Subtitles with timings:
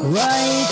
[0.00, 0.68] right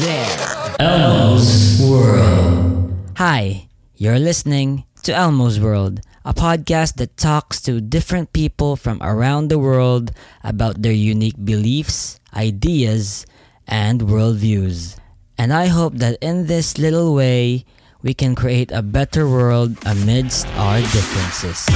[0.00, 0.76] there.
[0.80, 2.92] Elmo's World.
[3.16, 9.48] Hi, you're listening to Elmo's World, a podcast that talks to different people from around
[9.48, 13.26] the world about their unique beliefs, ideas,
[13.66, 14.98] and worldviews.
[15.38, 17.64] And I hope that in this little way,
[18.02, 21.66] we can create a better world amidst our differences.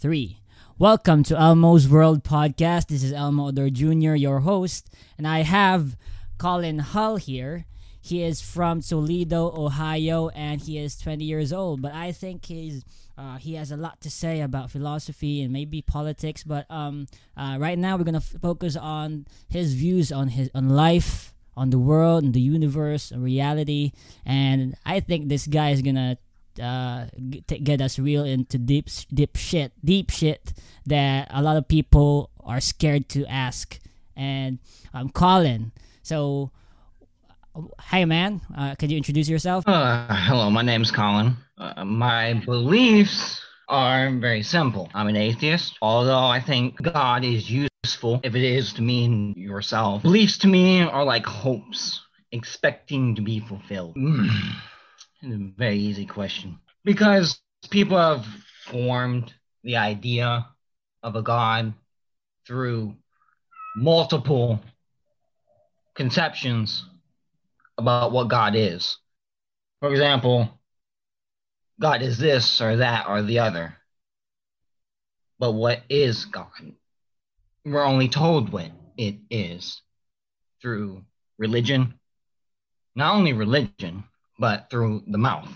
[0.00, 0.39] Three.
[0.80, 2.86] Welcome to Elmo's World Podcast.
[2.86, 4.88] This is Elmo Odor Jr., your host,
[5.18, 5.94] and I have
[6.38, 7.66] Collin Hull here.
[8.00, 11.82] He is from Toledo, Ohio, and he is 20 years old.
[11.82, 12.82] But I think he's
[13.18, 16.44] uh, he has a lot to say about philosophy and maybe politics.
[16.44, 20.70] But um, uh, right now we're gonna f- focus on his views on his on
[20.70, 23.92] life, on the world, and the universe, and reality.
[24.24, 26.16] And I think this guy is gonna
[26.62, 27.06] uh,
[27.46, 30.52] get, get us real into deep deep shit, deep shit
[30.86, 33.78] that a lot of people are scared to ask.
[34.16, 34.58] And
[34.92, 35.72] I'm Collin.
[36.02, 36.50] So,
[37.78, 39.64] hi man, uh, can you introduce yourself?
[39.66, 41.36] Uh, hello, my name's Collin.
[41.58, 44.90] Uh, my beliefs are very simple.
[44.94, 50.02] I'm an atheist, although I think God is useful if it is to mean yourself.
[50.02, 52.00] Beliefs to me are like hopes,
[52.32, 53.94] expecting to be fulfilled.
[53.94, 54.28] Mm.
[55.22, 56.58] A very easy question.
[56.82, 57.40] Because
[57.70, 58.24] people have
[58.64, 60.46] formed the idea
[61.02, 61.74] of a God
[62.46, 62.94] through
[63.76, 64.60] multiple
[65.94, 66.84] conceptions
[67.76, 68.96] about what God is.
[69.80, 70.48] For example,
[71.78, 73.74] God is this or that or the other.
[75.38, 76.74] But what is God?
[77.64, 79.82] We're only told what it is
[80.62, 81.04] through
[81.38, 81.94] religion.
[82.94, 84.04] Not only religion,
[84.40, 85.48] but through the mouth,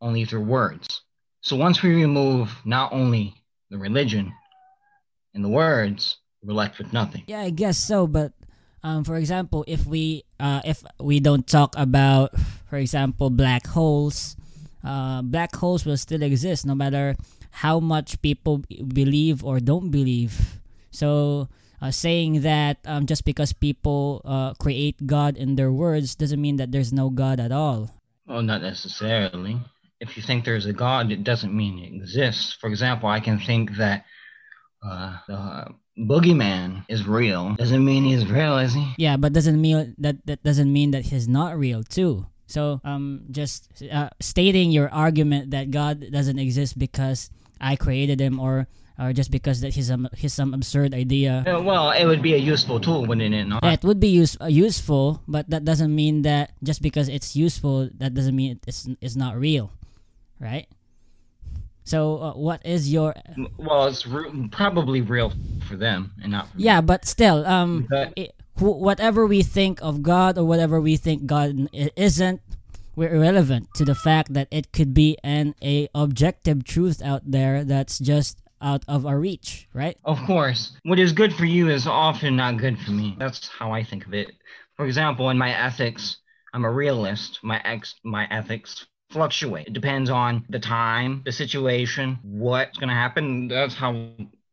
[0.00, 1.02] only through words.
[1.42, 3.34] So once we remove not only
[3.68, 4.32] the religion
[5.34, 7.24] and the words, we're left with nothing.
[7.26, 8.06] Yeah, I guess so.
[8.06, 8.32] But
[8.82, 12.32] um, for example, if we uh, if we don't talk about,
[12.68, 14.36] for example, black holes,
[14.82, 17.14] uh, black holes will still exist no matter
[17.50, 20.58] how much people believe or don't believe.
[20.90, 21.48] So
[21.84, 26.56] uh, saying that um, just because people uh, create God in their words doesn't mean
[26.56, 27.90] that there's no God at all.
[28.26, 29.60] Well, not necessarily.
[30.00, 32.56] If you think there's a God, it doesn't mean it exists.
[32.58, 34.06] For example, I can think that
[34.82, 37.54] uh, the boogeyman is real.
[37.56, 38.94] Doesn't mean he's real, is he?
[38.96, 42.26] Yeah, but doesn't mean that that doesn't mean that he's not real too.
[42.46, 47.28] So um, just uh, stating your argument that God doesn't exist because
[47.60, 48.68] I created him or
[48.98, 51.42] or just because that he's some he's some absurd idea.
[51.46, 53.44] Uh, well, it would be a useful tool, wouldn't it?
[53.46, 53.62] Not?
[53.64, 57.34] Yeah, it would be use, uh, useful, but that doesn't mean that just because it's
[57.34, 59.72] useful, that doesn't mean it's it's not real,
[60.38, 60.66] right?
[61.84, 63.14] So, uh, what is your?
[63.58, 65.32] Well, it's re- probably real
[65.68, 66.48] for them and not.
[66.48, 66.86] For Yeah, me.
[66.86, 71.26] but still, um, But- it, wh- whatever we think of God or whatever we think
[71.26, 72.40] God isn't,
[72.96, 77.64] we're irrelevant to the fact that it could be an a objective truth out there
[77.64, 79.96] that's just out of our reach, right?
[80.04, 83.14] Of course, what is good for you is often not good for me.
[83.18, 84.32] That's how I think of it.
[84.76, 86.16] For example, in my ethics,
[86.54, 87.38] I'm a realist.
[87.42, 89.68] My ex, my ethics fluctuate.
[89.68, 93.48] It depends on the time, the situation, what's going to happen.
[93.48, 93.90] That's how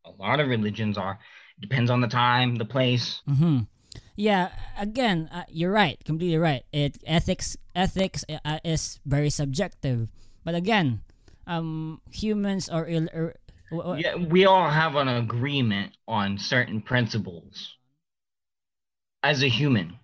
[0.05, 1.17] a lot of religions are.
[1.57, 3.21] It depends on the time, the place.
[3.29, 3.59] Mm-hmm.
[4.15, 4.49] Yeah.
[4.77, 5.97] Again, uh, you're right.
[6.03, 6.63] Completely right.
[6.71, 10.09] It ethics ethics uh, is very subjective,
[10.43, 11.01] but again,
[11.47, 13.07] um, humans are ill.
[13.71, 17.75] Yeah, we all have an agreement on certain principles
[19.23, 19.97] as a human.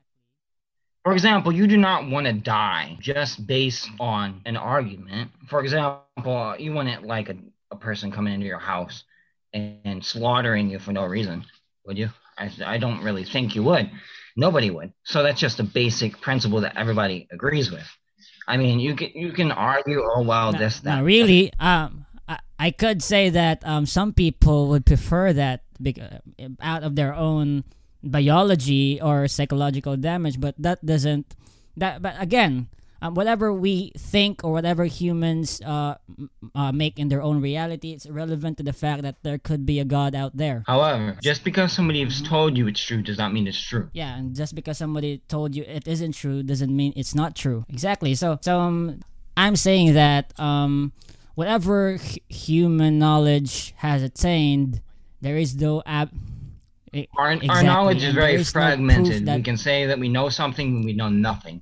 [1.03, 5.31] For example, you do not want to die just based on an argument.
[5.49, 7.35] For example, you wouldn't like a,
[7.71, 9.03] a person coming into your house
[9.53, 11.45] and, and slaughtering you for no reason,
[11.85, 12.09] would you?
[12.37, 13.89] I, I don't really think you would.
[14.35, 14.93] Nobody would.
[15.03, 17.87] So that's just a basic principle that everybody agrees with.
[18.47, 20.95] I mean, you can you can argue, oh well, this that.
[20.95, 21.51] not really.
[21.59, 22.05] Um,
[22.59, 26.19] I, could say that um, some people would prefer that uh,
[26.61, 27.63] out of their own
[28.03, 31.35] biology or psychological damage, but that doesn't.
[31.75, 32.69] That but again,
[33.01, 35.95] um, whatever we think or whatever humans uh,
[36.55, 39.79] uh, make in their own reality, it's irrelevant to the fact that there could be
[39.79, 40.63] a god out there.
[40.65, 43.89] However, just because somebody has told you it's true does not mean it's true.
[43.93, 47.65] Yeah, and just because somebody told you it isn't true doesn't mean it's not true.
[47.69, 48.15] Exactly.
[48.15, 49.01] So, so um,
[49.35, 50.91] I'm saying that um,
[51.37, 54.81] whatever h- human knowledge has attained,
[55.21, 56.09] there is no ab.
[57.15, 59.27] Our, our knowledge is very is no fragmented.
[59.27, 61.61] that- we can say that we know something when we know nothing.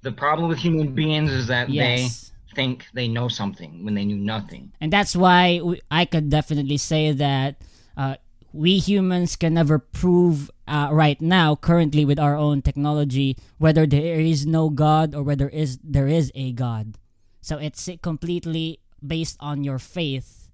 [0.00, 2.32] The problem with human beings is that yes.
[2.48, 4.72] they think they know something when they knew nothing.
[4.80, 7.56] And that's why we, I could definitely say that
[7.98, 8.16] uh,
[8.54, 14.20] we humans can never prove uh, right now, currently with our own technology, whether there
[14.20, 16.96] is no God or whether is there is a God.
[17.42, 20.48] So it's completely based on your faith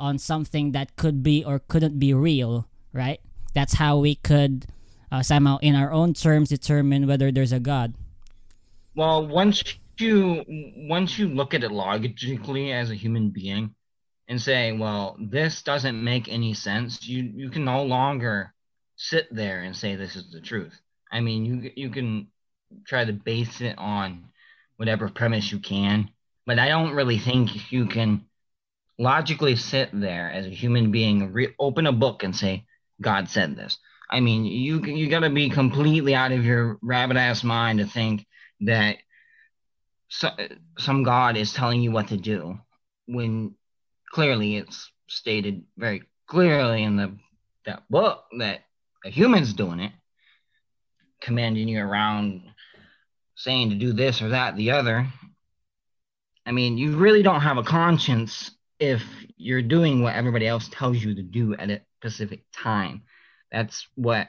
[0.00, 3.20] on something that could be or couldn't be real, right?
[3.54, 4.66] That's how we could
[5.10, 7.94] uh, somehow, in our own terms, determine whether there's a God.
[8.94, 9.62] Well, once
[9.98, 10.44] you
[10.88, 13.74] once you look at it logically as a human being,
[14.28, 18.52] and say, well, this doesn't make any sense, you you can no longer
[18.96, 20.78] sit there and say this is the truth.
[21.10, 22.28] I mean, you you can
[22.86, 24.28] try to base it on
[24.76, 26.10] whatever premise you can,
[26.48, 28.24] but I don't really think you can
[28.98, 32.64] logically sit there as a human being, re- open a book and say
[33.02, 33.76] God said this.
[34.10, 37.86] I mean, you you got to be completely out of your rabbit ass mind to
[37.86, 38.26] think
[38.62, 38.96] that
[40.08, 40.30] so,
[40.78, 42.58] some God is telling you what to do
[43.04, 43.54] when
[44.10, 47.14] clearly it's stated very clearly in the
[47.66, 48.60] that book that
[49.04, 49.92] a human's doing it,
[51.20, 52.40] commanding you around,
[53.36, 55.06] saying to do this or that, the other.
[56.48, 59.04] I mean, you really don't have a conscience if
[59.36, 63.02] you're doing what everybody else tells you to do at a specific time.
[63.52, 64.28] That's what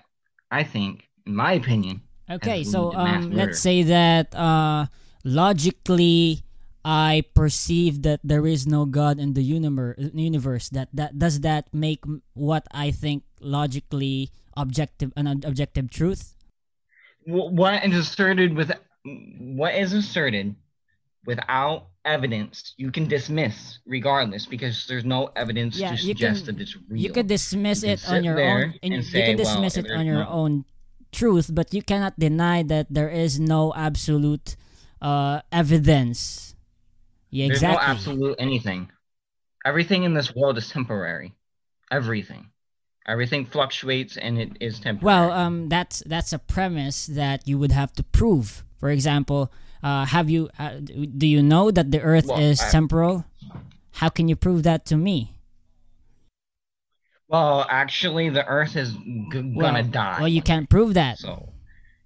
[0.51, 2.01] I think, in my opinion.
[2.29, 4.87] Okay, so um, let's say that uh,
[5.23, 6.43] logically
[6.83, 10.67] I perceive that there is no God in the universe.
[10.69, 16.35] That that does that make what I think logically objective an objective truth?
[17.23, 18.71] What is asserted with
[19.39, 20.55] what is asserted
[21.25, 26.61] without evidence you can dismiss regardless because there's no evidence yeah, to suggest can, that
[26.61, 27.01] it's real.
[27.01, 28.73] You can dismiss you it on your own.
[28.81, 30.29] you say, you can dismiss well, it on your no.
[30.29, 30.65] own
[31.11, 34.55] truth, but you cannot deny that there is no absolute
[35.01, 36.49] uh, evidence
[37.31, 37.85] yeah, There's exactly.
[37.85, 38.89] no absolute anything.
[39.65, 41.35] Everything in this world is temporary.
[41.91, 42.49] Everything.
[43.07, 45.05] Everything fluctuates and it is temporary.
[45.05, 48.63] Well, um, that's that's a premise that you would have to prove.
[48.77, 49.51] For example,
[49.83, 53.25] uh, have you uh, do you know that the Earth well, is I, temporal?
[53.93, 55.35] How can you prove that to me?
[57.27, 60.17] Well, actually, the Earth is g- gonna well, die.
[60.19, 61.19] Well, you can't prove that.
[61.19, 61.49] So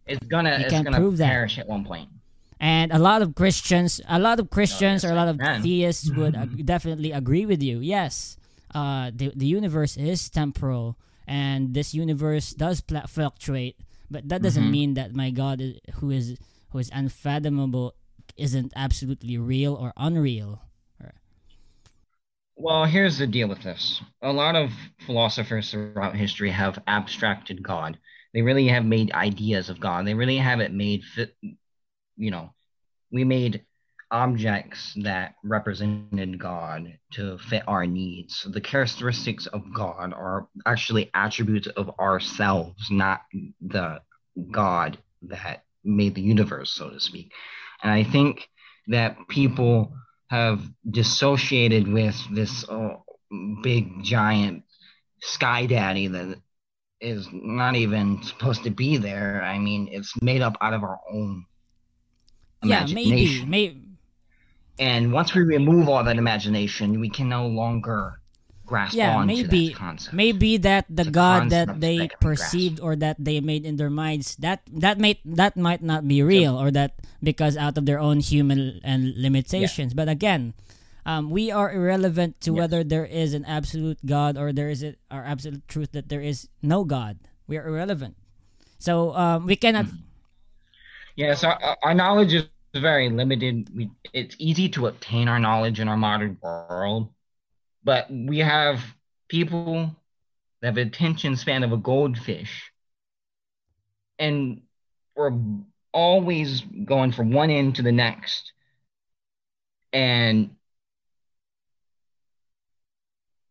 [0.06, 1.62] it's gonna you it's gonna perish that.
[1.62, 2.10] at one point.
[2.10, 2.24] point
[2.64, 6.10] and a lot of Christians, a lot of Christians yes, or a lot of theists
[6.16, 7.80] would definitely agree with you.
[7.80, 8.38] Yes,
[8.74, 10.96] uh, the the universe is temporal,
[11.28, 13.76] and this universe does pl- fluctuate,
[14.10, 14.72] but that doesn't mm-hmm.
[14.72, 16.40] mean that my God, is, who is
[16.74, 17.96] who is unfathomable,
[18.36, 20.64] isn't absolutely real or unreal.
[22.56, 24.02] Well, here's the deal with this.
[24.22, 24.70] A lot of
[25.06, 27.98] philosophers throughout history have abstracted God.
[28.34, 30.06] They really have made ideas of God.
[30.06, 32.54] They really haven't made fit, you know,
[33.12, 33.66] we made
[34.12, 38.46] objects that represented God to fit our needs.
[38.50, 43.22] The characteristics of God are actually attributes of ourselves, not
[43.62, 44.02] the
[44.52, 47.32] God that made the universe, so to speak.
[47.82, 48.48] And I think
[48.88, 49.94] that people
[50.30, 53.04] have dissociated with this oh,
[53.62, 54.64] big giant
[55.22, 56.40] sky daddy that
[57.00, 59.44] is not even supposed to be there.
[59.44, 61.46] I mean, it's made up out of our own
[62.64, 63.82] yeah, maybe, maybe.
[64.80, 68.20] And once we remove all that imagination, we can no longer
[68.74, 70.18] grasp yeah, on maybe, that concept.
[70.18, 74.34] Maybe that the God that they that perceived or that they made in their minds
[74.42, 78.18] that that might that might not be real, or that because out of their own
[78.18, 79.94] human and limitations.
[79.94, 80.02] Yeah.
[80.02, 80.58] But again,
[81.06, 82.58] um, we are irrelevant to yes.
[82.58, 86.22] whether there is an absolute God or there is a, our absolute truth that there
[86.22, 87.22] is no God.
[87.46, 88.18] We are irrelevant.
[88.80, 89.86] So um, we cannot.
[89.86, 90.02] Mm.
[91.16, 93.70] Yes, our, our knowledge is very limited.
[93.70, 97.14] We, it's easy to obtain our knowledge in our modern world,
[97.84, 98.80] but we have
[99.28, 99.96] people
[100.62, 102.72] that have attention span of a goldfish,
[104.18, 104.62] and
[105.16, 105.34] we're
[105.92, 108.52] always going from one end to the next.
[109.92, 110.56] And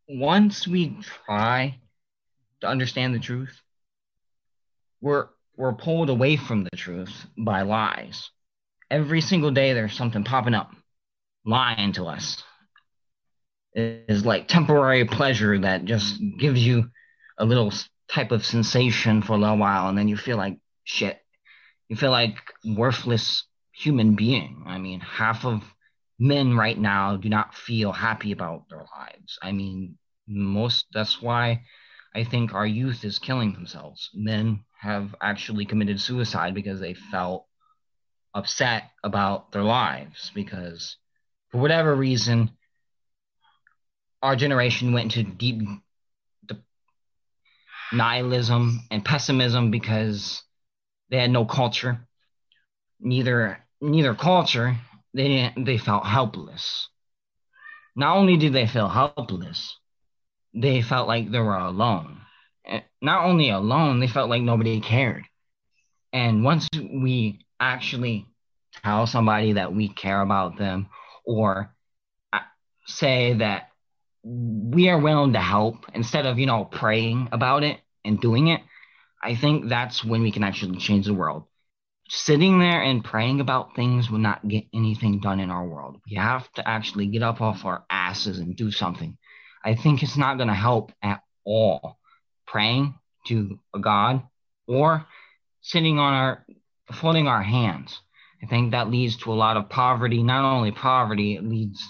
[0.09, 0.97] once we
[1.27, 1.79] try
[2.61, 3.61] to understand the truth,
[5.01, 8.31] we're we're pulled away from the truth by lies.
[8.91, 10.73] Every single day there's something popping up
[11.45, 12.43] lying to us
[13.75, 16.91] is like temporary pleasure that just gives you
[17.39, 17.73] a little
[18.09, 21.19] type of sensation for a little while and then you feel like shit.
[21.89, 24.65] You feel like worthless human being.
[24.67, 25.63] I mean half of
[26.19, 29.39] men right now do not feel happy about their lives.
[29.43, 29.99] I mean
[30.29, 31.63] most that's why
[32.15, 34.11] i think our youth is killing themselves.
[34.15, 37.47] Men have actually committed suicide because they felt
[38.35, 40.97] upset about their lives because
[41.51, 42.51] for whatever reason,
[44.23, 45.61] our generation went into deep
[47.93, 50.43] nihilism and pessimism because
[51.11, 52.07] they had no culture.
[53.01, 54.77] Neither neither culture,
[55.15, 56.89] they they felt helpless.
[57.95, 59.77] Not only did they feel helpless,
[60.55, 62.21] they felt like they were alone.
[63.03, 65.25] Not only alone, they felt like nobody cared.
[66.13, 68.27] And once we actually
[68.83, 70.89] tell somebody that we care about them
[71.25, 71.75] or
[72.33, 72.41] uh,
[72.87, 73.72] say that
[74.25, 78.61] we are willing to help instead of, you know, praying about it and doing it,
[79.23, 81.45] I think that's when we can actually change the world.
[82.09, 86.01] Sitting there and praying about things will not get anything done in our world.
[86.09, 89.17] We have to actually get up off our asses and do something.
[89.65, 91.99] I think it's not going to help at all
[92.47, 92.95] praying
[93.27, 94.23] to a God
[94.67, 95.07] or
[95.63, 96.47] sitting on our
[96.93, 97.99] folding our hands.
[98.43, 100.23] I think that leads to a lot of poverty.
[100.23, 101.81] Not only poverty, it leads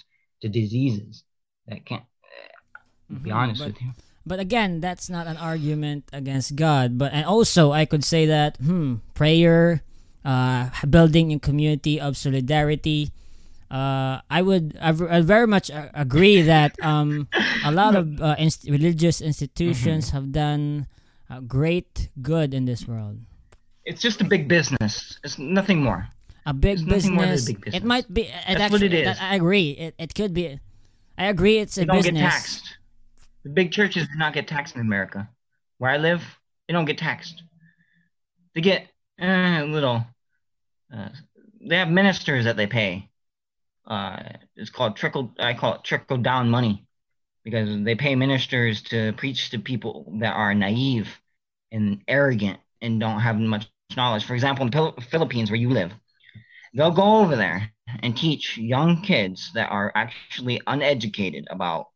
[0.42, 1.24] to diseases
[1.66, 2.04] that can't
[3.14, 3.90] mm-hmm, be honest but, with you.
[4.24, 6.96] But again, that's not an argument against God.
[6.98, 9.82] But and also, I could say that hmm, prayer,
[10.24, 13.10] uh, building a community of solidarity.
[13.70, 17.26] Uh, I would I, very much agree that um,
[17.64, 20.16] a lot of uh, inst- religious institutions mm-hmm.
[20.16, 20.86] have done
[21.48, 23.18] great good in this world.
[23.84, 25.18] It's just a big business.
[25.24, 26.08] It's nothing more.
[26.46, 27.44] A big, business.
[27.44, 27.82] A big business.
[27.82, 28.22] It might be.
[28.22, 29.18] It That's actually, what it is.
[29.20, 29.70] I agree.
[29.70, 30.60] It, it could be.
[31.16, 31.58] I agree.
[31.58, 32.14] It's a don't business.
[32.14, 32.76] get taxed.
[33.44, 35.28] The big churches do not get taxed in America.
[35.78, 36.22] Where I live,
[36.66, 37.42] they don't get taxed.
[38.54, 38.86] They get
[39.20, 40.04] uh, little.
[40.94, 41.08] Uh,
[41.60, 43.08] they have ministers that they pay.
[43.86, 44.22] Uh,
[44.56, 45.32] it's called trickle.
[45.38, 46.86] I call it trickle down money,
[47.44, 51.08] because they pay ministers to preach to people that are naive
[51.72, 54.24] and arrogant and don't have much knowledge.
[54.24, 55.92] For example, in the Philippines, where you live,
[56.74, 61.88] they'll go over there and teach young kids that are actually uneducated about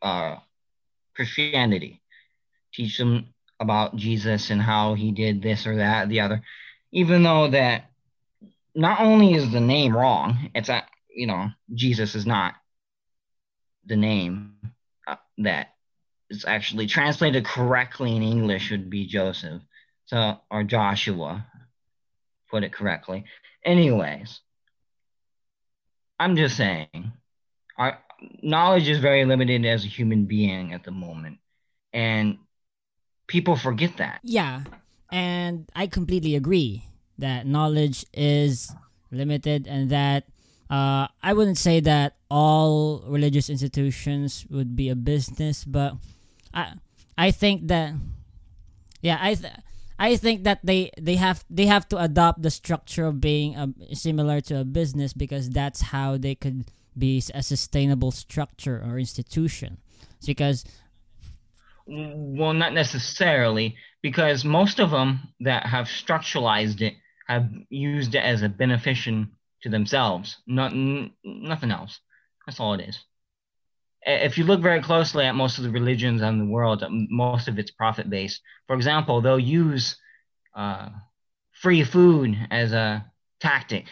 [0.00, 0.36] uh,
[1.14, 2.00] Christianity,
[2.72, 3.28] teach them
[3.60, 6.42] about Jesus and how he did this or that, or the other,
[6.90, 7.90] even though that
[8.74, 12.54] not only is the name wrong, it's a you know Jesus is not
[13.86, 14.54] the name
[15.06, 15.74] uh, that
[16.30, 19.62] is actually translated correctly in English would be Joseph,
[20.06, 21.46] so or Joshua,
[22.50, 23.24] put it correctly.
[23.64, 24.40] Anyways,
[26.18, 27.12] I'm just saying,
[27.76, 27.98] our
[28.42, 31.38] knowledge is very limited as a human being at the moment,
[31.92, 32.38] and
[33.26, 34.20] people forget that.
[34.22, 34.64] Yeah,
[35.10, 36.84] and I completely agree
[37.18, 38.72] that knowledge is
[39.10, 40.24] limited, and that
[40.70, 45.94] uh, I wouldn't say that all religious institutions would be a business, but
[46.54, 46.74] I
[47.16, 47.94] I think that
[49.00, 49.34] yeah I.
[49.34, 49.52] Th-
[49.98, 53.70] I think that they they have they have to adopt the structure of being a,
[53.94, 59.78] similar to a business because that's how they could be a sustainable structure or institution.
[60.26, 60.64] Because
[61.86, 66.94] well, not necessarily, because most of them that have structuralized it
[67.26, 69.26] have used it as a beneficial
[69.62, 71.98] to themselves, not n- nothing else.
[72.46, 72.98] That's all it is.
[74.04, 77.58] If you look very closely at most of the religions in the world, most of
[77.58, 78.40] it's profit based.
[78.66, 79.96] For example, they'll use
[80.56, 80.88] uh,
[81.52, 83.06] free food as a
[83.40, 83.86] tactic,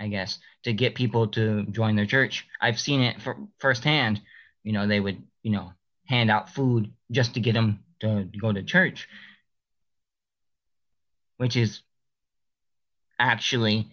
[0.00, 2.46] I guess, to get people to join their church.
[2.60, 4.20] I've seen it for, firsthand.
[4.62, 5.72] You know, they would, you know,
[6.06, 9.08] hand out food just to get them to go to church,
[11.36, 11.80] which is
[13.18, 13.88] actually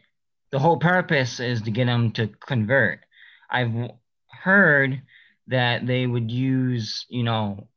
[0.51, 2.99] the whole purpose is to get them to convert.
[3.49, 3.91] I've
[4.27, 5.01] heard
[5.47, 7.67] that they would use, you know,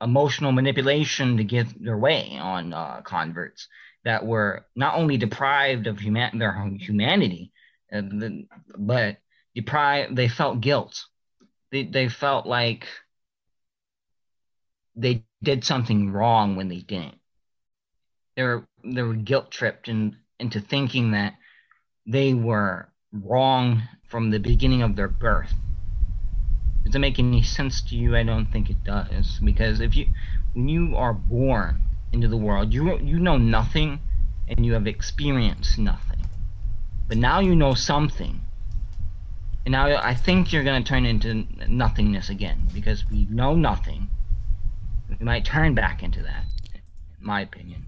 [0.00, 3.68] emotional manipulation to get their way on uh, converts
[4.04, 7.51] that were not only deprived of human- their humanity,
[7.92, 8.02] uh,
[8.78, 9.18] but
[9.54, 10.16] deprived.
[10.16, 11.04] They felt guilt.
[11.70, 12.86] They they felt like
[14.96, 17.18] they did something wrong when they didn't.
[18.36, 21.34] They were they were guilt tripped in, into thinking that
[22.06, 25.54] they were wrong from the beginning of their birth.
[26.84, 28.16] Does it make any sense to you?
[28.16, 30.06] I don't think it does because if you
[30.54, 31.82] when you are born
[32.12, 34.00] into the world, you you know nothing
[34.48, 36.11] and you have experienced nothing.
[37.12, 38.40] But now you know something.
[39.66, 44.08] And now I think you're going to turn into nothingness again because we know nothing.
[45.10, 47.84] We might turn back into that, in my opinion.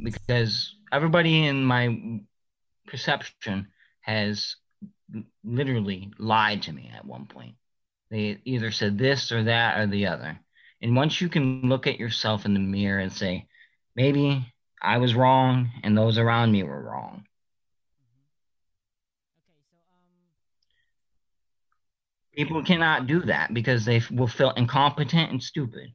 [0.00, 2.20] Because everybody in my
[2.86, 3.66] perception
[4.02, 4.54] has
[5.42, 7.56] literally lied to me at one point.
[8.12, 10.38] They either said this or that or the other.
[10.80, 13.48] And once you can look at yourself in the mirror and say,
[13.96, 17.24] maybe I was wrong and those around me were wrong.
[22.36, 25.94] People cannot do that because they will feel incompetent and stupid.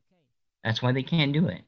[0.63, 1.63] That's why they can't do it.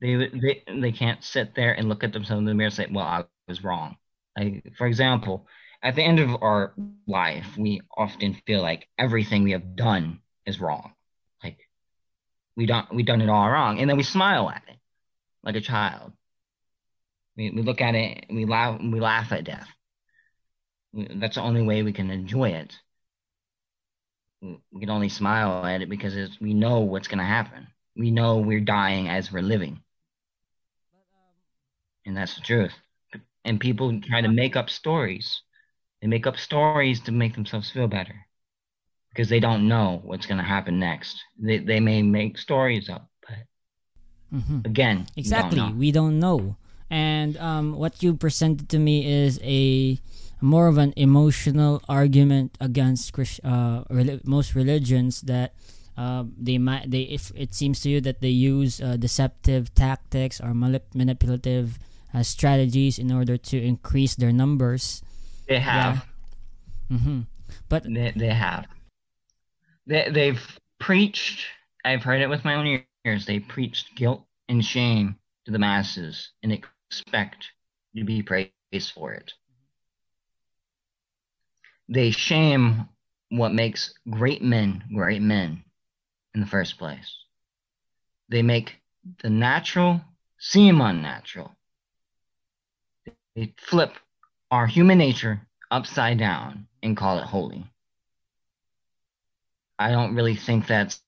[0.00, 2.88] They they they can't sit there and look at themselves in the mirror and say,
[2.90, 3.96] "Well, I was wrong."
[4.36, 5.46] Like, for example,
[5.82, 6.74] at the end of our
[7.06, 10.94] life, we often feel like everything we have done is wrong.
[11.42, 11.58] Like
[12.56, 14.76] we don't we done it all wrong, and then we smile at it
[15.44, 16.12] like a child.
[17.36, 19.68] We, we look at it, we laugh, we laugh at death.
[20.92, 22.78] That's the only way we can enjoy it.
[24.42, 27.68] We can only smile at it because we know what's going to happen.
[27.96, 29.80] We know we're dying as we're living.
[32.04, 32.72] And that's the truth.
[33.44, 35.42] And people try to make up stories.
[36.00, 38.26] They make up stories to make themselves feel better
[39.10, 41.22] because they don't know what's going to happen next.
[41.38, 43.38] They, they may make stories up, but
[44.34, 44.60] mm-hmm.
[44.64, 46.56] again, exactly, don't we don't know.
[46.90, 49.98] And um, what you presented to me is a
[50.42, 53.12] more of an emotional argument against
[53.44, 53.84] uh,
[54.24, 55.54] most religions that
[55.96, 60.40] uh, they might they if it seems to you that they use uh, deceptive tactics
[60.40, 61.78] or manip- manipulative
[62.14, 65.02] uh, strategies in order to increase their numbers.
[65.48, 66.06] They have.
[66.90, 66.96] Yeah.
[66.96, 67.20] Mm-hmm.
[67.68, 68.66] But they, they have.
[69.86, 71.46] They they've preached.
[71.84, 73.26] I've heard it with my own ears.
[73.26, 77.46] They preached guilt and shame to the masses and expect
[77.96, 79.32] to be praised for it.
[81.92, 82.88] They shame
[83.28, 85.62] what makes great men great men
[86.34, 87.14] in the first place.
[88.30, 88.76] They make
[89.22, 90.00] the natural
[90.38, 91.54] seem unnatural.
[93.36, 93.92] They flip
[94.50, 97.66] our human nature upside down and call it holy.
[99.78, 101.02] I don't really think that's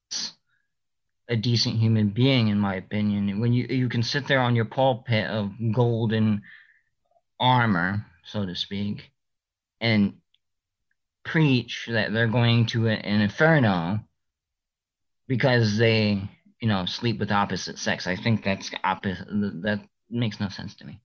[1.28, 3.40] a decent human being, in my opinion.
[3.40, 6.42] When you you can sit there on your pulpit of golden
[7.40, 9.10] armor, so to speak,
[9.80, 10.14] and
[11.25, 14.00] preach that they're going to an inferno
[15.26, 16.23] because they,
[16.60, 18.06] you know, sleep with opposite sex.
[18.06, 19.26] I think that's opposite.
[19.63, 21.00] That makes no sense to me.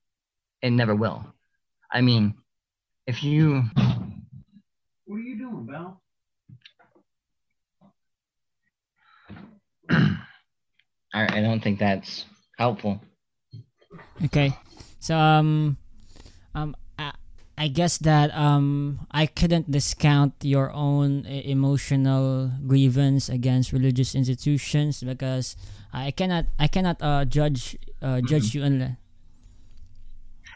[0.62, 1.25] It never will.
[1.91, 2.36] I mean,
[3.08, 3.63] if you.
[5.05, 6.01] What are you doing, Val?
[11.13, 12.25] I, I don't think that's
[12.58, 13.01] helpful.
[14.25, 14.55] Okay,
[14.99, 15.77] so um,
[16.53, 16.75] um,
[17.59, 25.57] I guess that um, I couldn't discount your own emotional grievance against religious institutions because
[25.91, 28.95] I cannot I cannot uh, judge uh, judge you unless.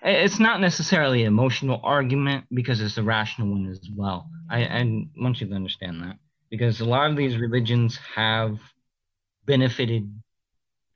[0.01, 4.29] It's not necessarily an emotional argument because it's a rational one as well.
[4.49, 6.15] I, I want you to understand that
[6.49, 8.59] because a lot of these religions have
[9.45, 10.09] benefited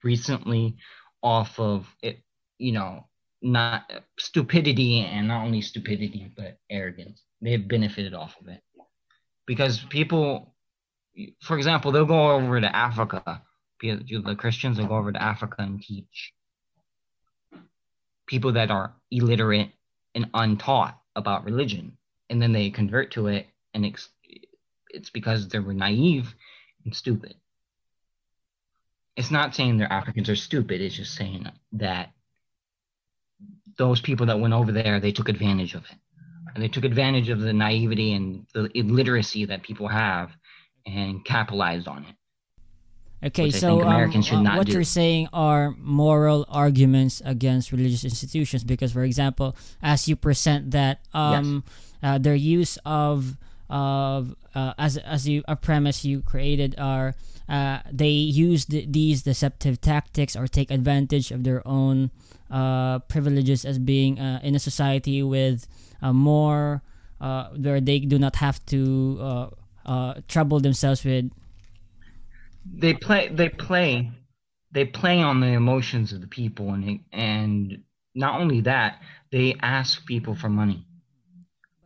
[0.04, 0.78] recently
[1.22, 2.24] off of it,
[2.60, 3.08] you know,
[3.42, 7.22] not stupidity and not only stupidity but arrogance.
[7.42, 8.62] They've benefited off of it
[9.46, 10.56] because people,
[11.42, 13.42] for example, they'll go over to Africa.
[13.82, 16.34] The Christians will go over to Africa and teach
[18.28, 19.72] people that are illiterate
[20.14, 21.98] and untaught about religion,
[22.30, 24.10] and then they convert to it, and it's,
[24.90, 26.34] it's because they were naive
[26.84, 27.36] and stupid.
[29.16, 30.82] It's not saying their Africans are stupid.
[30.82, 32.12] It's just saying that
[33.78, 35.98] those people that went over there, they took advantage of it.
[36.54, 40.32] And they took advantage of the naivety and the illiteracy that people have
[40.86, 42.16] and capitalized on it.
[43.24, 44.74] Okay, so um, uh, what do.
[44.74, 51.00] you're saying are moral arguments against religious institutions because, for example, as you present that,
[51.14, 52.12] um, yes.
[52.12, 53.38] uh, their use of
[53.70, 57.16] of uh, as as you a premise you created are
[57.50, 62.12] uh, they use the, these deceptive tactics or take advantage of their own
[62.52, 65.68] uh, privileges as being uh, in a society with
[66.02, 66.82] uh, more
[67.22, 69.52] uh, where they do not have to
[70.28, 71.32] trouble themselves with.
[72.66, 73.30] They play.
[73.30, 74.12] They play.
[74.72, 79.02] They play on the emotions of the people, and and not only that,
[79.32, 80.86] they ask people for money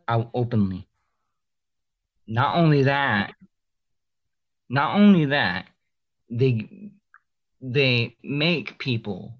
[0.08, 0.88] out openly.
[2.26, 3.34] Not only that,
[4.68, 5.66] not only that,
[6.30, 6.90] they
[7.60, 9.38] they make people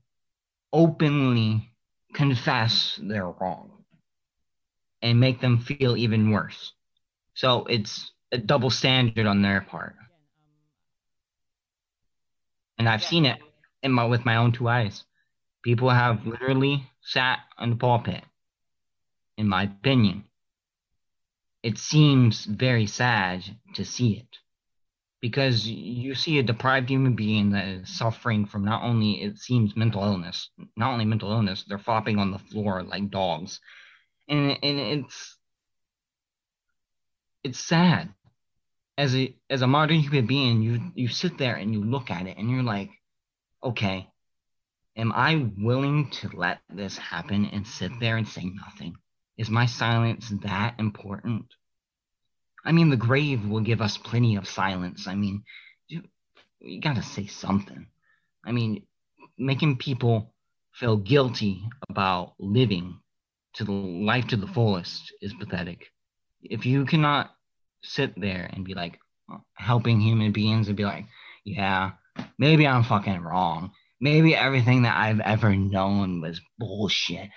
[0.72, 1.70] openly
[2.14, 3.84] confess they're wrong
[5.00, 6.72] and make them feel even worse.
[7.34, 9.96] So it's a double standard on their part.
[12.78, 13.38] And I've seen it
[13.82, 15.04] in my with my own two eyes.
[15.62, 18.24] People have literally sat on the pulpit,
[19.36, 20.24] in my opinion.
[21.62, 23.44] It seems very sad
[23.74, 24.38] to see it
[25.20, 29.76] because you see a deprived human being that is suffering from not only it seems
[29.76, 33.60] mental illness, not only mental illness, they're flopping on the floor like dogs,
[34.28, 35.38] and and it's
[37.44, 38.12] it's sad.
[38.98, 42.26] as a as a modern human being, you you sit there and you look at
[42.26, 42.90] it and you're like,
[43.64, 44.08] okay,
[44.96, 48.96] am I willing to let this happen and sit there and say nothing?
[49.42, 51.46] Is my silence that important?
[52.64, 55.08] I mean, the grave will give us plenty of silence.
[55.08, 55.42] I mean,
[55.88, 56.02] you,
[56.60, 57.88] you got to say something.
[58.44, 58.86] I mean,
[59.36, 60.32] making people
[60.74, 63.00] feel guilty about living
[63.54, 65.88] to the life to the fullest is pathetic.
[66.44, 67.34] If you cannot
[67.82, 69.00] sit there and be like
[69.54, 71.06] helping human beings and be like,
[71.44, 71.90] yeah,
[72.38, 73.72] maybe I'm fucking wrong.
[74.00, 77.30] Maybe everything that I've ever known was bullshit,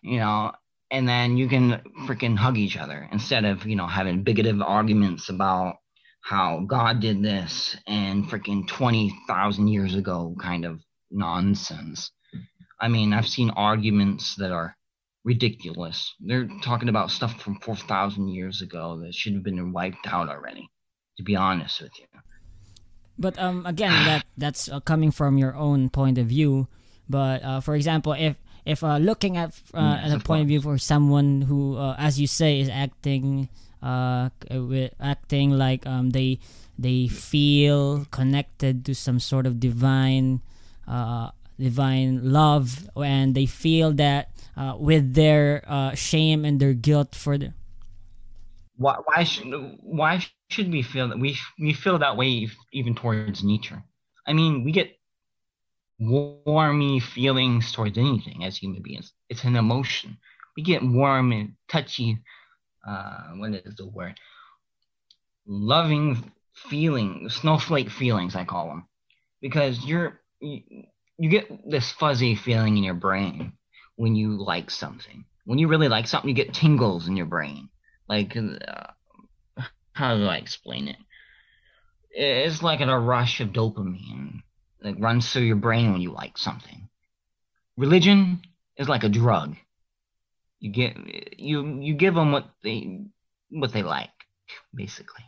[0.00, 0.52] you know,
[0.92, 5.30] and then you can freaking hug each other instead of, you know, having bigoted arguments
[5.30, 5.76] about
[6.20, 12.10] how God did this and freaking 20,000 years ago kind of nonsense.
[12.78, 14.76] I mean, I've seen arguments that are
[15.24, 16.14] ridiculous.
[16.20, 20.68] They're talking about stuff from 4,000 years ago that should have been wiped out already,
[21.16, 22.06] to be honest with you.
[23.18, 26.68] But um, again, that that's uh, coming from your own point of view.
[27.08, 30.48] But uh, for example, if if uh, looking at uh, Mm, at a point of
[30.48, 33.48] view for someone who, uh, as you say, is acting
[33.82, 34.30] uh,
[35.00, 36.38] acting like um, they
[36.78, 40.40] they feel connected to some sort of divine
[40.86, 47.14] uh, divine love, and they feel that uh, with their uh, shame and their guilt
[47.14, 47.52] for the
[48.76, 53.44] Why, why should why should we feel that we we feel that way even towards
[53.44, 53.84] nature?
[54.26, 54.96] I mean, we get
[56.02, 59.12] warmy feelings towards anything as human beings.
[59.28, 60.18] It's an emotion.
[60.56, 62.18] We get warm and touchy.
[62.86, 64.18] Uh, what is the word?
[65.46, 68.88] Loving feelings, snowflake feelings, I call them,
[69.40, 70.84] because you're you,
[71.18, 73.52] you get this fuzzy feeling in your brain
[73.96, 75.24] when you like something.
[75.44, 77.68] When you really like something, you get tingles in your brain.
[78.08, 79.62] Like, uh,
[79.92, 80.96] how do I explain it?
[82.10, 84.42] It's like a rush of dopamine
[84.82, 86.88] that runs through your brain when you like something.
[87.76, 88.42] Religion
[88.76, 89.56] is like a drug.
[90.60, 90.96] You get
[91.38, 93.00] you you give them what they
[93.50, 94.10] what they like,
[94.74, 95.24] basically.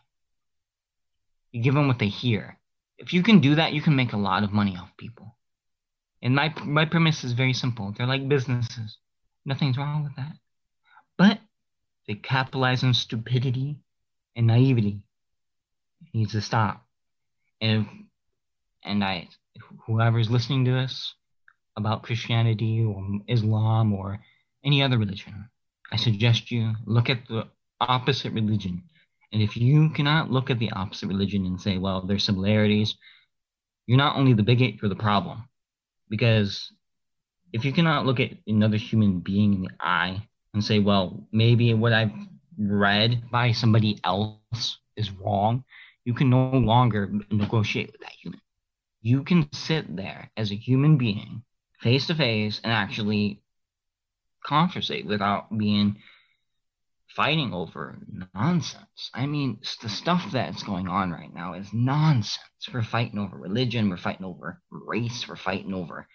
[1.51, 2.59] You give them what they hear.
[2.99, 5.37] If you can do that, you can make a lot of money off people.
[6.23, 7.93] And my my premise is very simple.
[7.97, 8.99] They're like businesses.
[9.45, 10.37] Nothing's wrong with that.
[11.19, 11.39] But
[12.07, 13.77] they capitalize on stupidity
[14.37, 15.03] and naivety.
[16.03, 16.87] It needs to stop.
[17.61, 18.07] And
[18.85, 19.29] and I
[19.87, 21.15] whoever's listening to this
[21.77, 24.21] about Christianity or Islam or
[24.65, 25.49] any other religion,
[25.93, 27.47] I suggest you look at the
[27.81, 28.83] opposite religion.
[29.33, 32.95] And if you cannot look at the opposite religion and say, well, there's similarities,
[33.87, 35.49] you're not only the bigot, you're the problem.
[36.09, 36.71] Because
[37.53, 41.75] if you cannot look at another human being in the eye and say, well, maybe
[41.75, 42.13] what I've
[42.57, 45.65] read by somebody else is wrong,
[46.05, 48.41] you can no longer negotiate with that human.
[49.05, 51.43] You can sit there as a human being,
[51.79, 53.43] face to face, and actually
[54.43, 55.99] conversate without being
[57.09, 57.99] fighting over
[58.35, 59.11] nonsense.
[59.13, 62.41] I mean, the stuff that's going on right now is nonsense.
[62.73, 66.09] We're fighting over religion, we're fighting over race, we're fighting over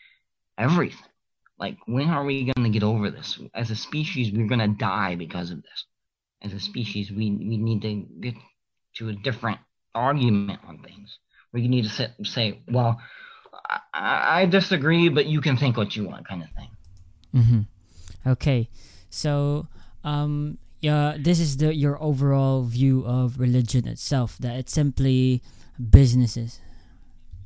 [0.58, 1.12] everything.
[1.60, 3.40] Like, when are we going to get over this?
[3.54, 5.86] As a species, we're going to die because of this.
[6.42, 8.34] As a species, we, we need to get
[8.96, 9.60] to a different
[9.94, 11.20] argument on things
[11.52, 13.00] where you need to sit, say, well,
[13.94, 16.70] I, I disagree, but you can think what you want, kind of thing.
[17.36, 18.30] Mm-hmm.
[18.30, 18.70] Okay,
[19.10, 19.68] so
[20.04, 24.38] um, yeah, this is the your overall view of religion itself.
[24.40, 25.42] That it's simply
[25.90, 26.60] businesses.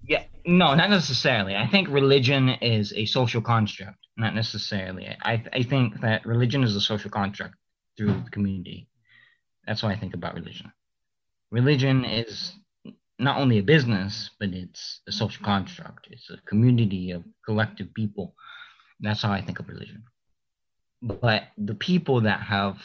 [0.07, 1.55] Yeah, no, not necessarily.
[1.55, 5.07] I think religion is a social construct, not necessarily.
[5.21, 7.55] I I think that religion is a social construct
[7.97, 8.87] through the community.
[9.67, 10.71] That's what I think about religion.
[11.51, 12.53] Religion is
[13.19, 16.07] not only a business, but it's a social construct.
[16.11, 18.35] It's a community of collective people.
[18.99, 20.03] That's how I think of religion.
[21.01, 22.77] But the people that have,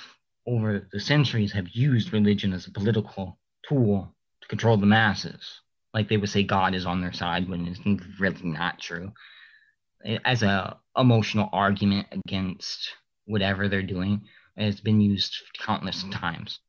[0.47, 3.38] over the centuries, have used religion as a political
[3.69, 5.61] tool to control the masses,
[5.95, 7.81] like they would say God is on their side when it's
[8.21, 9.12] really not true,
[10.25, 12.91] as a emotional argument against
[13.27, 14.23] whatever they're doing,
[14.57, 16.61] it's been used countless times.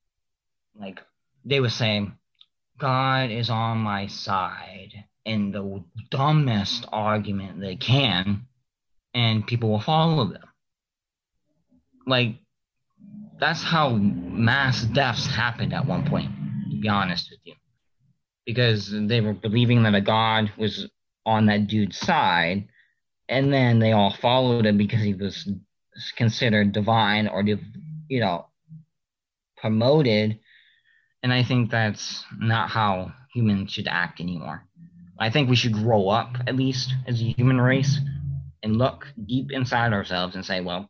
[0.80, 1.00] Like
[1.46, 2.08] they would say,
[2.80, 8.48] God is on my side in the dumbest argument they can,
[9.14, 10.44] and people will follow them.
[12.08, 12.38] Like,
[13.40, 16.32] that's how mass deaths happened at one point,
[16.72, 17.54] to be honest with you.
[18.46, 20.90] Because they were believing that a God was
[21.26, 22.68] on that dude's side,
[23.28, 25.48] and then they all followed him because he was
[26.16, 28.48] considered divine or, you know,
[29.58, 30.40] promoted
[31.22, 34.64] And I think that's not how humans should act anymore.
[35.20, 38.00] I think we should grow up, at least as a human race,
[38.64, 40.90] and look deep inside ourselves and say, well,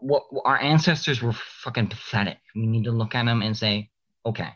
[0.00, 2.38] what our ancestors were fucking pathetic.
[2.54, 3.90] We need to look at them and say,
[4.24, 4.50] okay,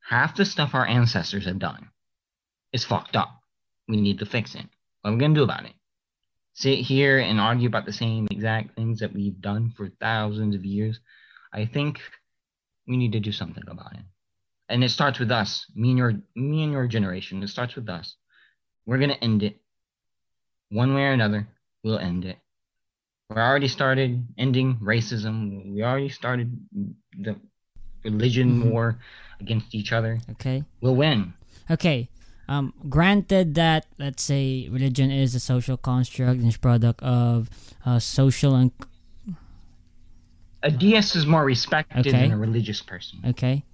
[0.00, 1.88] half the stuff our ancestors have done
[2.72, 3.40] is fucked up.
[3.86, 4.64] We need to fix it.
[5.02, 5.74] What are we gonna do about it?
[6.54, 10.64] Sit here and argue about the same exact things that we've done for thousands of
[10.64, 11.00] years?
[11.52, 12.00] I think
[12.86, 14.04] we need to do something about it.
[14.68, 17.42] And it starts with us, me and your me and your generation.
[17.42, 18.16] It starts with us.
[18.86, 19.60] We're gonna end it.
[20.70, 21.46] One way or another,
[21.82, 22.38] we'll end it.
[23.30, 25.72] We already started ending racism.
[25.72, 26.52] We already started
[27.18, 27.36] the
[28.04, 28.70] religion Mhm.
[28.70, 28.98] war
[29.40, 30.20] against each other.
[30.32, 30.64] Okay.
[30.80, 31.32] We'll win.
[31.70, 32.08] Okay.
[32.48, 37.48] Um, granted that let's say religion is a social construct and product of
[37.86, 38.70] uh, social and
[40.64, 42.10] A deist is more respected Okay.
[42.10, 43.20] than a religious person.
[43.32, 43.64] okay.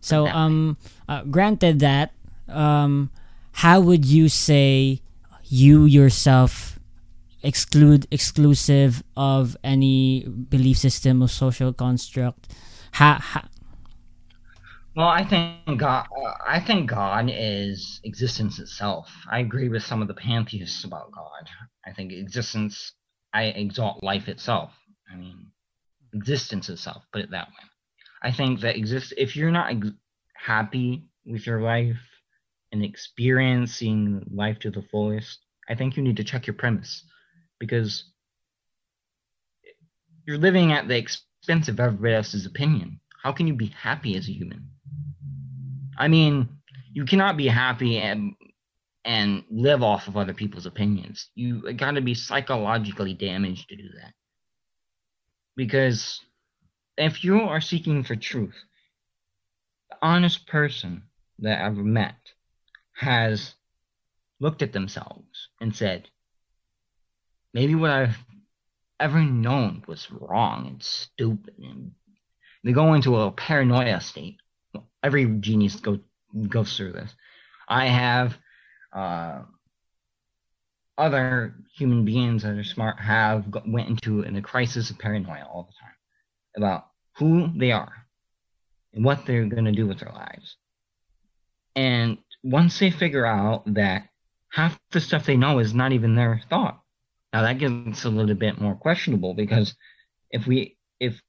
[0.00, 0.76] So um,
[1.08, 2.12] uh, granted that
[2.48, 3.10] um,
[3.52, 5.00] how would you say
[5.44, 6.78] you yourself
[7.42, 12.52] exclude exclusive of any belief system or social construct?
[12.92, 13.44] How, how
[14.94, 16.06] Well, I think God.
[16.16, 19.08] Uh, I think God is existence itself.
[19.30, 21.48] I agree with some of the pantheists about God.
[21.86, 22.92] I think existence.
[23.34, 24.70] I exalt life itself.
[25.12, 25.48] I mean,
[26.12, 27.02] existence itself.
[27.12, 27.68] Put it that way.
[28.22, 29.14] I think that exist.
[29.16, 29.90] If you're not ex-
[30.34, 32.00] happy with your life
[32.72, 35.38] and experiencing life to the fullest,
[35.68, 37.04] I think you need to check your premise,
[37.58, 38.04] because
[40.26, 43.00] you're living at the expense of everybody else's opinion.
[43.22, 44.70] How can you be happy as a human?
[45.98, 46.48] I mean,
[46.92, 48.34] you cannot be happy and
[49.04, 51.30] and live off of other people's opinions.
[51.36, 54.12] You got to be psychologically damaged to do that.
[55.56, 56.20] Because
[56.96, 58.56] if you are seeking for truth,
[59.90, 61.02] the honest person
[61.38, 62.16] that I've met
[62.94, 63.54] has
[64.40, 66.08] looked at themselves and said,
[67.54, 68.18] maybe what I've
[69.00, 71.92] ever known was wrong and stupid and
[72.64, 74.38] they go into a paranoia state
[75.02, 76.00] every genius go,
[76.48, 77.14] goes through this.
[77.68, 78.36] I have
[78.92, 79.42] uh,
[80.98, 85.44] other human beings that are smart have go- went into in a crisis of paranoia
[85.44, 85.94] all the time
[86.56, 86.86] about
[87.18, 88.06] who they are
[88.94, 90.56] and what they're going to do with their lives.
[91.74, 94.08] And once they figure out that
[94.48, 96.80] half the stuff they know is not even their thought,
[97.32, 99.74] now that gets a little bit more questionable because
[100.30, 101.20] if we if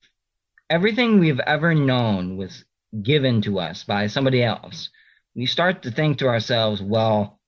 [0.70, 2.64] everything we've ever known was
[3.04, 4.90] given to us by somebody else,
[5.36, 7.40] we start to think to ourselves, well,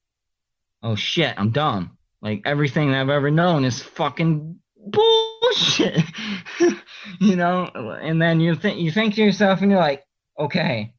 [0.84, 1.98] oh shit, I'm dumb.
[2.22, 6.04] Like everything I've ever known is fucking bullshit.
[7.20, 7.66] you know?
[7.66, 10.06] And then you think you think to yourself and you're like,
[10.38, 10.94] okay,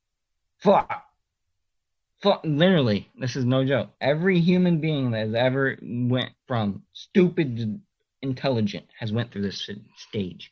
[0.58, 1.04] fuck.
[2.22, 3.88] Fuck literally, this is no joke.
[4.00, 7.80] Every human being that has ever went from stupid to
[8.22, 10.50] intelligent has went through this stage.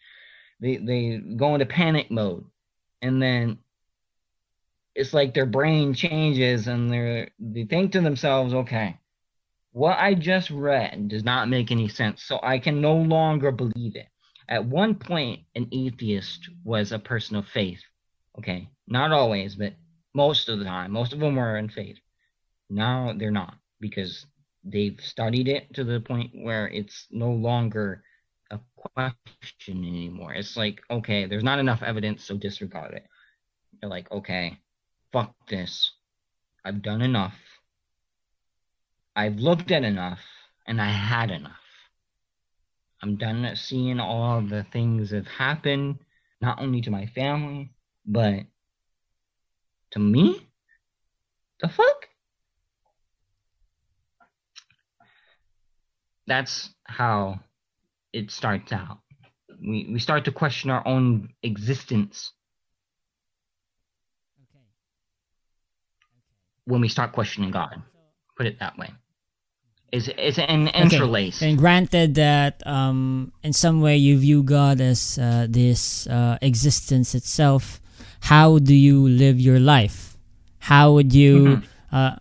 [0.61, 2.47] They they go into panic mode
[3.03, 3.59] and then
[4.95, 8.99] it's like their brain changes and they they think to themselves, okay,
[9.73, 13.97] what I just read does not make any sense, so I can no longer believe
[13.97, 14.09] it.
[14.49, 17.81] At one point, an atheist was a person of faith.
[18.39, 19.75] Okay, not always, but
[20.15, 21.99] most of the time, most of them were in faith.
[22.71, 24.27] Now they're not because
[24.65, 28.03] they've studied it to the point where it's no longer
[28.51, 28.59] a
[28.95, 30.33] question anymore.
[30.33, 33.07] It's like, okay, there's not enough evidence, so disregard it.
[33.83, 34.59] You're like, okay,
[35.13, 35.93] fuck this.
[36.65, 37.35] I've done enough.
[39.19, 40.21] I've looked at enough,
[40.65, 41.51] and I had enough.
[43.03, 45.99] I'm done seeing all the things that have happened,
[46.41, 47.73] not only to my family,
[48.07, 48.45] but
[49.91, 50.47] to me?
[51.61, 52.07] The fuck?
[56.29, 57.41] That's how
[58.13, 59.01] it starts out.
[59.61, 62.31] We, we start to question our own existence
[64.43, 64.65] Okay.
[66.67, 67.83] when we start questioning God.
[68.37, 68.91] Put it that way.
[69.91, 71.41] It's, it's an interlace.
[71.43, 77.15] And granted that um, in some way you view God as uh, this uh, existence
[77.15, 77.81] itself,
[78.21, 80.17] how do you live your life?
[80.59, 81.63] How would you?
[81.91, 82.17] Uh,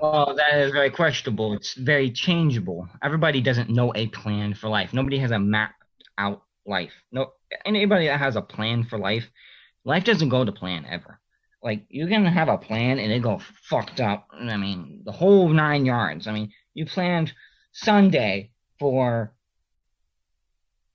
[0.00, 1.52] Well, that is very questionable.
[1.52, 2.88] It's very changeable.
[3.02, 4.92] Everybody doesn't know a plan for life.
[4.92, 5.84] Nobody has a mapped
[6.18, 6.92] out life.
[7.12, 7.32] No,
[7.64, 9.24] anybody that has a plan for life,
[9.84, 11.20] life doesn't go to plan ever.
[11.62, 14.28] Like you can have a plan and it go fucked up.
[14.32, 16.26] I mean, the whole nine yards.
[16.26, 17.32] I mean, you planned
[17.72, 19.32] Sunday for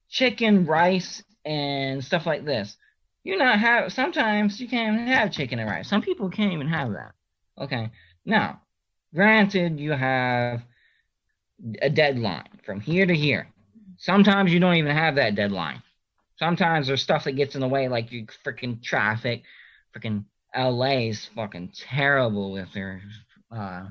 [0.09, 2.75] chicken, rice, and stuff like this.
[3.23, 5.89] you not have sometimes you can't even have chicken and rice.
[5.89, 7.13] Some people can't even have that.
[7.59, 7.89] Okay.
[8.25, 8.61] Now,
[9.13, 10.63] granted, you have
[11.81, 13.47] a deadline from here to here.
[13.97, 15.81] Sometimes you don't even have that deadline.
[16.37, 19.43] Sometimes there's stuff that gets in the way, like you freaking traffic.
[19.95, 20.25] Freaking
[20.57, 23.01] LA's fucking terrible with their
[23.51, 23.85] uh,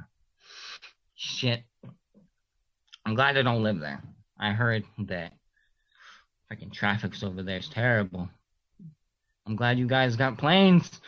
[1.15, 1.63] shit.
[3.05, 4.03] I'm glad I don't live there.
[4.39, 5.33] I heard that
[6.49, 8.29] fucking traffic's over there is terrible.
[9.47, 11.01] I'm glad you guys got planes.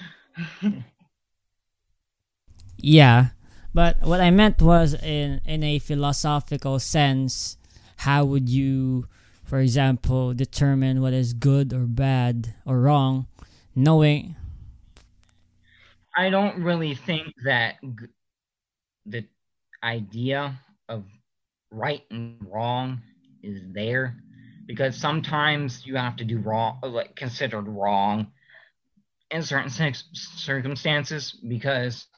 [2.79, 3.31] Yeah,
[3.75, 7.57] but what I meant was in in a philosophical sense,
[7.97, 9.07] how would you,
[9.45, 13.27] for example, determine what is good or bad or wrong,
[13.75, 14.37] knowing?
[16.19, 18.07] I don't really think that g-
[19.07, 19.25] the
[19.85, 21.05] idea of
[21.71, 23.03] right and wrong
[23.45, 24.17] is there
[24.67, 28.33] because sometimes you have to do wrong, like considered wrong
[29.31, 32.09] in certain cir- circumstances because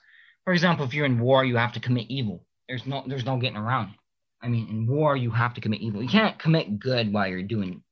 [0.45, 2.47] for example, if you're in war, you have to commit evil.
[2.69, 3.97] There's no there's no getting around it.
[4.43, 6.03] I mean, in war, you have to commit evil.
[6.03, 7.83] You can't commit good while you're doing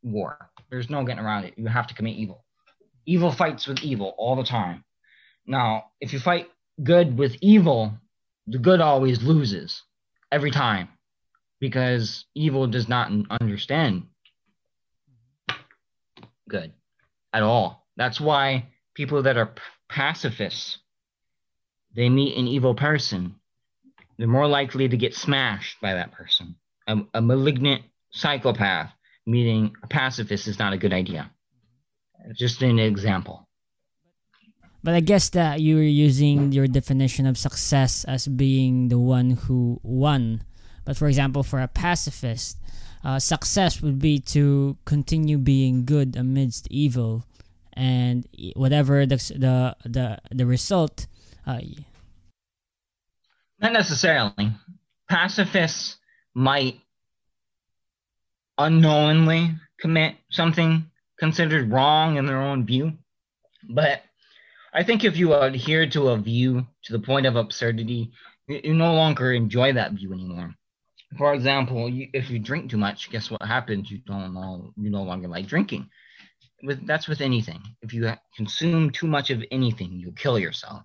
[0.00, 0.48] war.
[0.70, 1.54] There's no getting around it.
[1.56, 2.44] You have to commit evil.
[3.04, 4.84] Evil fights with evil all the time.
[5.46, 6.50] Now, if you fight
[6.82, 7.92] good with evil,
[8.46, 9.82] the good always loses
[10.32, 10.88] every time
[11.60, 14.04] because evil does not understand
[16.48, 16.72] good
[17.32, 17.86] at all.
[17.96, 19.54] That's why people that are
[19.88, 20.78] pacifists
[21.94, 23.36] they meet an evil person,
[24.18, 26.56] they're more likely to get smashed by that person.
[26.86, 28.92] A, a malignant psychopath
[29.26, 31.30] meeting a pacifist is not a good idea.
[32.34, 33.48] Just an example.
[34.84, 39.30] But I guess that you were using your definition of success as being the one
[39.30, 40.44] who won.
[40.84, 42.58] But for example, for a pacifist,
[43.02, 47.24] uh, success would be to continue being good amidst evil,
[47.72, 51.06] and whatever the the the, the result,
[51.46, 51.60] uh,
[53.60, 54.52] Not necessarily.
[55.08, 55.96] Pacifists
[56.34, 56.78] might
[58.58, 62.92] unknowingly commit something considered wrong in their own view.
[63.68, 64.02] But
[64.74, 68.10] I think if you adhere to a view to the point of absurdity,
[68.48, 70.54] you, you no longer enjoy that view anymore.
[71.16, 73.88] For example, you, if you drink too much, guess what happens?
[73.90, 74.72] You don't know.
[74.76, 75.88] You no longer like drinking.
[76.64, 77.62] With that's with anything.
[77.82, 80.82] If you consume too much of anything, you'll kill yourself.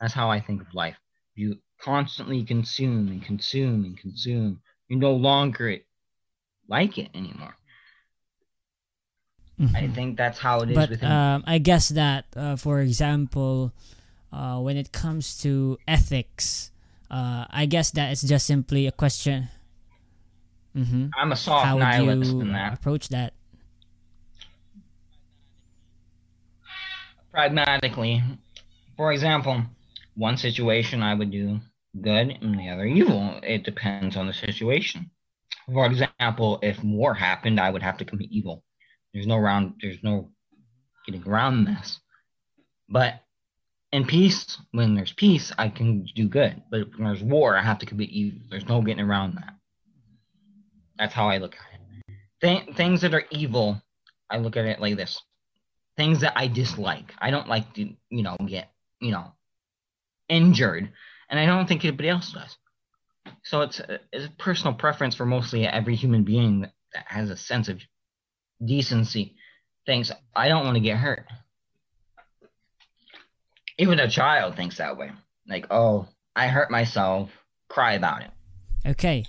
[0.00, 0.96] That's how I think of life.
[1.36, 4.60] You constantly consume and consume and consume.
[4.88, 5.76] You no longer
[6.68, 7.54] like it anymore.
[9.74, 9.94] I Mhm.
[9.94, 13.72] think that's how it is but um, I guess that, uh, for example,
[14.32, 16.70] uh, when it comes to ethics,
[17.10, 19.48] uh, I guess that it's just simply a question.
[20.74, 22.72] hmm I'm a soft How would nihilist you uh, that.
[22.72, 23.32] approach that?
[27.32, 28.22] Pragmatically,
[28.96, 29.64] for example,
[30.14, 31.60] one situation I would do
[32.00, 33.40] good and the other evil.
[33.42, 35.10] It depends on the situation.
[35.72, 38.64] For example, if war happened, I would have to commit evil.
[39.12, 39.74] There's no round.
[39.80, 40.30] There's no
[41.06, 42.00] getting around this.
[42.88, 43.22] But
[43.92, 46.62] in peace, when there's peace, I can do good.
[46.70, 48.40] But when there's war, I have to commit evil.
[48.50, 49.54] There's no getting around that.
[50.98, 52.16] That's how I look at it.
[52.40, 53.80] Th- things that are evil,
[54.30, 55.20] I look at it like this:
[55.96, 57.14] things that I dislike.
[57.18, 59.32] I don't like to, you know, get, you know,
[60.28, 60.90] injured,
[61.30, 62.56] and I don't think anybody else does.
[63.44, 67.30] So it's a, it's a personal preference for mostly every human being that, that has
[67.30, 67.80] a sense of
[68.64, 69.34] decency.
[69.86, 71.26] Thinks I don't want to get hurt.
[73.78, 75.10] Even a child thinks that way.
[75.48, 77.30] Like, oh, I hurt myself.
[77.68, 78.30] Cry about it.
[78.84, 79.24] Okay.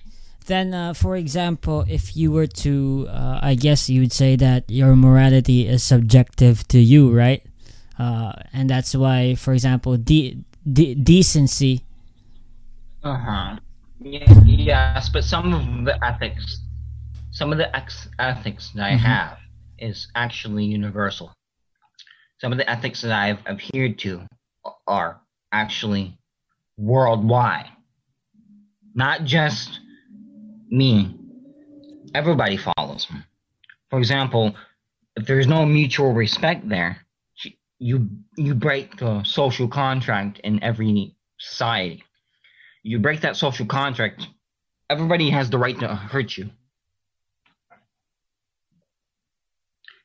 [0.48, 4.66] Then, uh, for example, if you were to, uh, I guess you would say that
[4.68, 7.44] your morality is subjective to you, right?
[8.00, 11.84] Uh, and that's why, for example, de- de- decency.
[13.04, 13.60] Uh huh.
[14.02, 16.62] Yeah, yes, but some of the ethics,
[17.40, 19.00] some of the ex- ethics that I Mhm.
[19.00, 19.40] have
[19.78, 21.34] is actually universal.
[22.42, 24.28] Some of the ethics that I've adhered to
[24.86, 25.22] are
[25.54, 26.18] actually
[26.78, 27.70] worldwide,
[28.94, 29.80] not just
[30.70, 31.16] me.
[32.14, 33.22] Everybody follows me.
[33.90, 34.54] For example,
[35.16, 37.06] if there's no mutual respect there,
[37.80, 42.04] you you break the social contract in every society
[42.84, 44.28] you break that social contract,
[44.90, 46.50] everybody has the right to hurt you.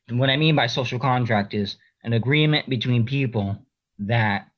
[0.08, 3.58] And what I mean by social contract is an agreement between people
[4.00, 4.48] that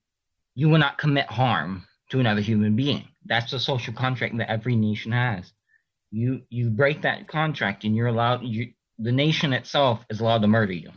[0.54, 3.04] you will not commit harm to another human being.
[3.26, 5.52] That's the social contract that every nation has.
[6.10, 10.48] You you break that contract and you're allowed you the nation itself is allowed to
[10.48, 10.90] murder you.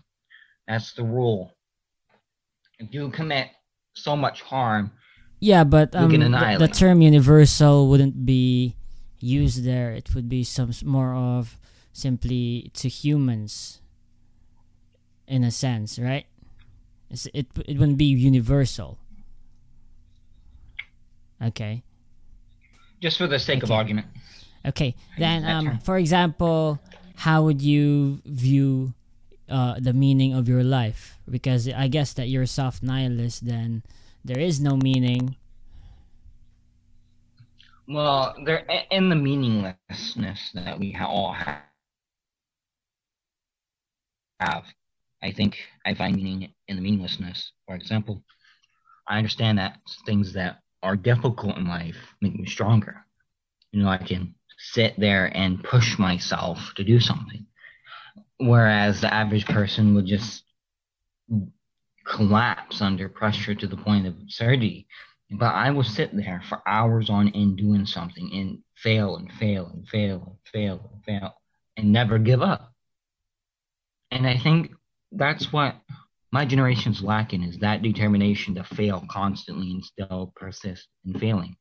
[0.68, 1.52] That's the rule.
[2.78, 3.50] If you commit
[3.94, 4.92] so much harm,
[5.40, 8.76] Yeah, but um, can the, the term universal wouldn't be
[9.20, 9.92] used there.
[9.92, 11.58] It would be some more of
[11.92, 13.82] simply to humans,
[15.30, 16.26] in a sense, right?
[17.10, 19.00] It's, it it wouldn't be universal.
[21.42, 21.84] Okay.
[23.02, 24.08] just for the sake of argument.
[24.66, 24.96] Okay.
[25.18, 26.80] Then, um, for example,
[27.16, 28.94] how would you view
[29.50, 31.18] uh, the meaning of your life?
[31.30, 33.84] Because I guess that you're a soft nihilist, then
[34.26, 35.38] there is no meaning.
[37.88, 41.64] Well, they're in the meaninglessness that we all ha-
[44.40, 44.66] have.
[45.22, 47.52] I think I find meaning in the meaninglessness.
[47.66, 48.24] For example,
[49.08, 53.06] I understand that things that are difficult in life make me stronger.
[53.72, 57.46] You know, I can sit there and push myself to do something.
[58.38, 60.44] Whereas the average person would just
[62.06, 64.88] collapse under pressure to the point of absurdity
[65.32, 69.68] but I will sit there for hours on end doing something and fail and fail
[69.68, 71.34] and fail and fail and fail
[71.78, 72.74] and never give up.
[74.10, 74.72] And I think
[75.12, 75.76] that's what
[76.32, 81.56] my generation's lacking is that determination to fail constantly and still persist in failing.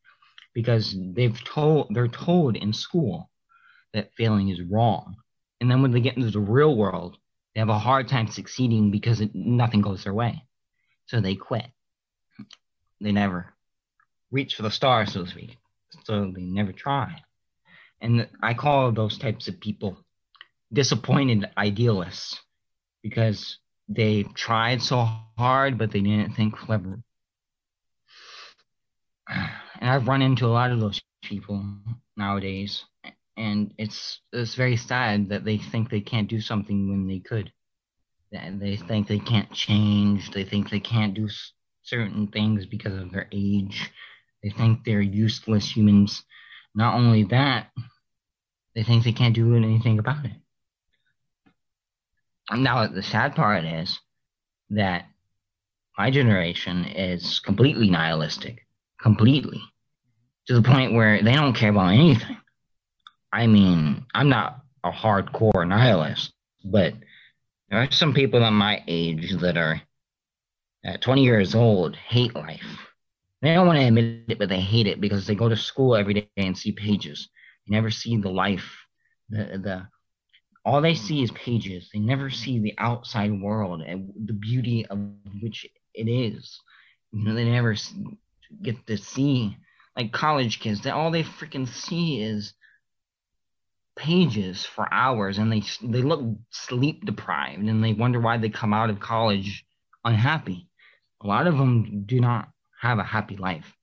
[0.54, 3.30] Because they've told they're told in school
[3.94, 5.16] that failing is wrong.
[5.60, 7.16] And then when they get into the real world,
[7.54, 10.42] they have a hard time succeeding because it, nothing goes their way.
[11.06, 11.66] So they quit.
[13.00, 13.54] They never
[14.30, 15.56] reach for the stars, so to speak.
[16.04, 17.22] So they never try.
[18.00, 19.98] And I call those types of people
[20.72, 22.38] disappointed idealists
[23.02, 27.00] because they tried so hard, but they didn't think clever.
[29.80, 31.64] And I've run into a lot of those people
[32.16, 32.84] nowadays,
[33.36, 37.52] and it's it's very sad that they think they can't do something when they could.
[38.32, 40.32] That they think they can't change.
[40.32, 41.28] They think they can't do
[41.82, 43.88] certain things because of their age.
[44.42, 46.24] They think they're useless humans.
[46.74, 47.70] Not only that,
[48.74, 50.32] they think they can't do anything about it.
[52.50, 53.98] Now, the sad part is
[54.70, 55.06] that
[55.96, 58.66] my generation is completely nihilistic,
[59.00, 59.60] completely,
[60.46, 62.38] to the point where they don't care about anything.
[63.32, 66.32] I mean, I'm not a hardcore nihilist,
[66.64, 66.94] but
[67.68, 69.82] there are some people at my age that are
[70.84, 72.88] at 20 years old hate life.
[73.42, 75.94] They don't want to admit it, but they hate it because they go to school
[75.94, 77.28] every day and see pages.
[77.66, 78.76] They never see the life,
[79.28, 79.88] the the.
[80.64, 81.02] All they hmm.
[81.02, 81.88] see is pages.
[81.92, 82.34] They never hmm.
[82.34, 84.98] see the outside world and the beauty of
[85.40, 86.60] which it is.
[87.12, 87.74] You know, they never
[88.62, 89.56] get to see
[89.96, 90.82] like college kids.
[90.82, 92.54] That all they freaking see is
[93.96, 98.72] pages for hours, and they they look sleep deprived, and they wonder why they come
[98.72, 99.64] out of college
[100.04, 100.68] unhappy.
[101.22, 102.48] A lot of them do not
[102.80, 103.74] have a happy life.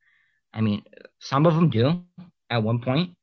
[0.53, 0.83] I mean,
[1.19, 2.01] some of them do
[2.49, 3.15] at one point,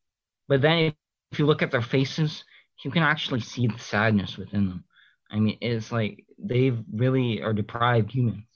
[0.48, 0.92] but then
[1.30, 2.44] if you look at their faces,
[2.85, 4.85] you can actually see the sadness within them.
[5.30, 8.47] I mean, it's like they really are deprived humans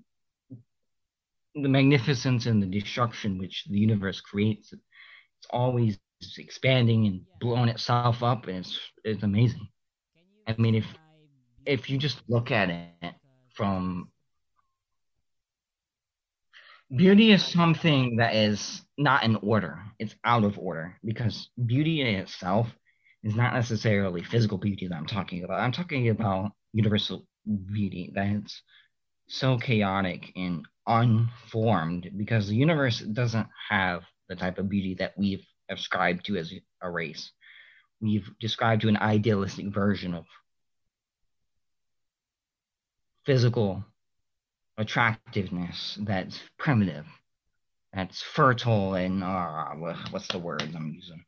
[1.55, 4.73] the magnificence and the destruction which the universe creates.
[4.73, 5.99] It's always
[6.37, 9.76] expanding and blowing itself up, and it's it's amazing.
[10.47, 10.85] I mean, if
[11.65, 13.13] if you just look at it
[13.53, 14.09] from
[16.95, 22.07] beauty is something that is not in order; it's out of order because beauty in
[22.07, 22.67] itself
[23.23, 25.59] is not necessarily physical beauty that I'm talking about.
[25.59, 28.61] I'm talking about universal beauty that's
[29.27, 35.45] so chaotic and unformed because the universe doesn't have the type of beauty that we've
[35.69, 37.31] ascribed to as a race.
[38.01, 40.25] We've described to an idealistic version of
[43.25, 43.83] physical
[44.77, 47.05] attractiveness that's primitive,
[47.93, 49.65] that's fertile, and uh,
[50.11, 51.25] what's the word I'm using?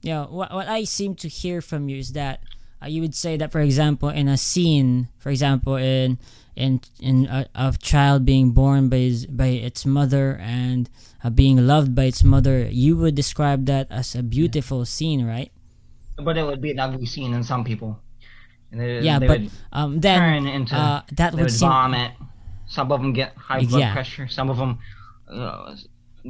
[0.00, 2.40] Yeah, what, what I seem to hear from you is that
[2.82, 6.18] uh, you would say that, for example, in a scene, for example, in
[6.56, 10.90] in in a, a child being born by his, by its mother and
[11.22, 15.52] uh, being loved by its mother, you would describe that as a beautiful scene, right?
[16.24, 17.98] But it would be an ugly scene in some people.
[18.70, 21.52] And they, Yeah, they but would um, then turn into uh, that they would would
[21.52, 22.12] seem vomit.
[22.66, 23.92] Some of them get high blood Yeah.
[23.92, 24.28] pressure.
[24.28, 24.78] Some of them
[25.28, 25.76] uh,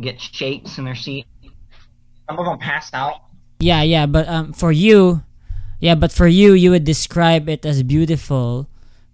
[0.01, 1.27] get shakes in their seat.
[2.29, 3.23] Some of them pass out.
[3.61, 5.23] Yeah, yeah, but um, for you,
[5.79, 8.69] yeah, but for you, you would describe it as beautiful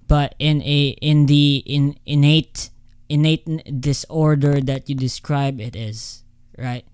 [0.09, 2.71] but in a in the in innate
[3.09, 3.45] innate
[3.81, 6.25] disorder that you describe it is
[6.57, 6.85] right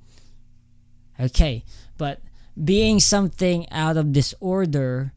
[1.18, 1.64] okay
[1.96, 2.20] but
[2.62, 5.12] being something out of disorder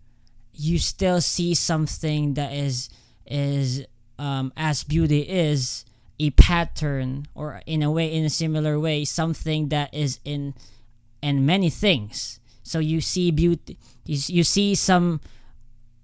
[0.54, 2.90] you still see something that is
[3.26, 3.86] is
[4.18, 5.86] um, as beauty is
[6.20, 10.54] a pattern or in a way in a similar way something that is in
[11.22, 15.22] in many things so you see beauty you, you see some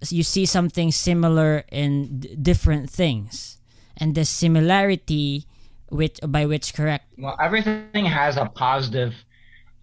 [0.10, 3.58] you see something similar in d- different things
[3.98, 5.48] and the similarity
[5.90, 9.14] which by which correct Well, everything has a positive.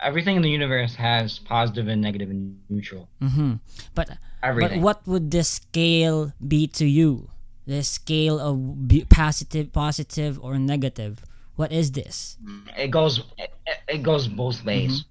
[0.03, 3.09] Everything in the universe has positive and negative and neutral.
[3.21, 3.55] hmm
[3.95, 4.11] but
[4.43, 4.81] Everything.
[4.81, 7.29] But what would the scale be to you?
[7.67, 11.21] The scale of be- positive, positive or negative?
[11.57, 12.39] What is this?
[12.77, 13.21] It goes.
[13.37, 13.53] It,
[13.87, 15.05] it goes both ways.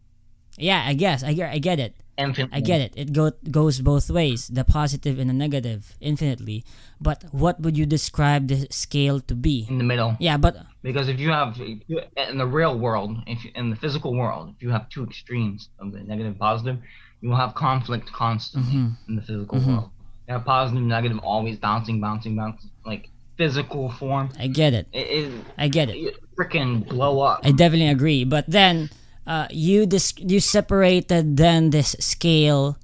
[0.57, 1.93] Yeah, I guess I get, I get it.
[2.19, 2.57] Infinitely.
[2.57, 2.93] I get it.
[2.97, 6.65] It go, goes both ways, the positive and the negative, infinitely.
[6.99, 9.65] But what would you describe the scale to be?
[9.69, 10.17] in the middle.
[10.19, 14.13] Yeah, but Because if you have in the real world, if you, in the physical
[14.13, 16.77] world, if you have two extremes of the negative and positive,
[17.21, 18.97] you will have conflict constantly Mhm.
[19.07, 19.67] in the physical Mhm.
[19.67, 19.89] world.
[20.27, 24.29] You have positive, negative, always bouncing, bouncing, bouncing, like physical form.
[24.37, 24.87] I get it.
[24.91, 25.95] It, it, I get it.
[25.95, 27.39] it freaking blow up.
[27.45, 28.23] I definitely agree.
[28.25, 28.89] But then
[29.29, 32.77] uh, you dis- you separated then this scale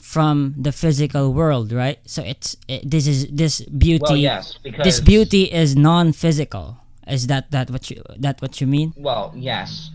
[0.00, 1.98] from the physical world, right?
[2.08, 4.02] So it's it, this is this beauty.
[4.08, 6.78] well, yes, because this beauty is non-physical.
[7.06, 8.94] Is that that what you that what you mean?
[8.96, 9.90] Well, yes,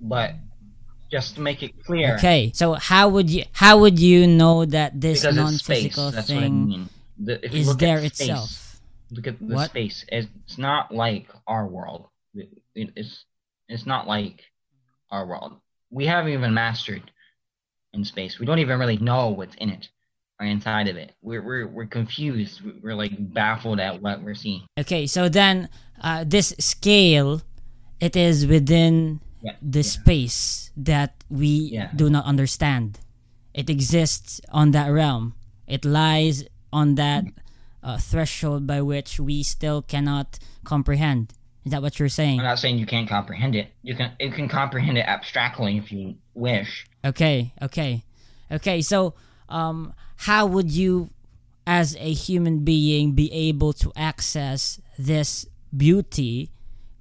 [0.00, 0.34] but
[1.10, 2.50] just to make it clear, Okay.
[2.54, 6.40] So how would you how would you know that this because non-physical That's what I
[6.40, 6.88] thing mean.
[7.18, 8.80] The, is there space, itself?
[9.10, 9.70] Look at the What?
[9.70, 10.04] space.
[10.12, 12.06] It's not like our world.
[12.34, 13.24] It- it- it's
[13.72, 14.42] it's not like
[15.10, 15.56] our world.
[15.90, 17.10] We haven't even mastered
[17.92, 18.38] in space.
[18.38, 19.88] We don't even really know what's in it
[20.40, 21.12] or inside of it.
[21.22, 22.60] We're we're we're confused.
[22.82, 24.62] We're like baffled at what we're seeing.
[24.78, 25.06] Okay.
[25.06, 25.68] So then
[26.02, 27.42] uh, this scale,
[28.00, 29.56] it is within Yeah.
[29.62, 29.90] the yeah.
[29.98, 31.90] space that we Yeah.
[31.94, 32.98] do not understand.
[33.54, 35.34] It exists on that realm.
[35.66, 37.24] It lies on that
[37.82, 41.32] uh, threshold by which we still cannot comprehend.
[41.66, 42.38] Is that what you're saying?
[42.38, 43.72] I'm not saying you can't comprehend it.
[43.82, 46.86] You can you can comprehend it abstractly if you wish.
[47.04, 48.04] Okay, okay,
[48.52, 48.80] okay.
[48.80, 49.14] So,
[49.48, 51.10] um, how would you,
[51.66, 55.44] as a human being, be able to access this
[55.76, 56.50] beauty,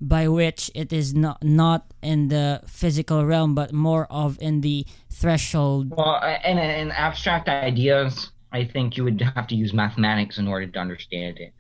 [0.02, 4.88] by which it is not not in the physical realm, but more of in the
[5.12, 5.92] threshold?
[5.92, 10.48] Well, uh, in, in abstract ideas, I think you would have to use mathematics in
[10.48, 11.54] order to understand it.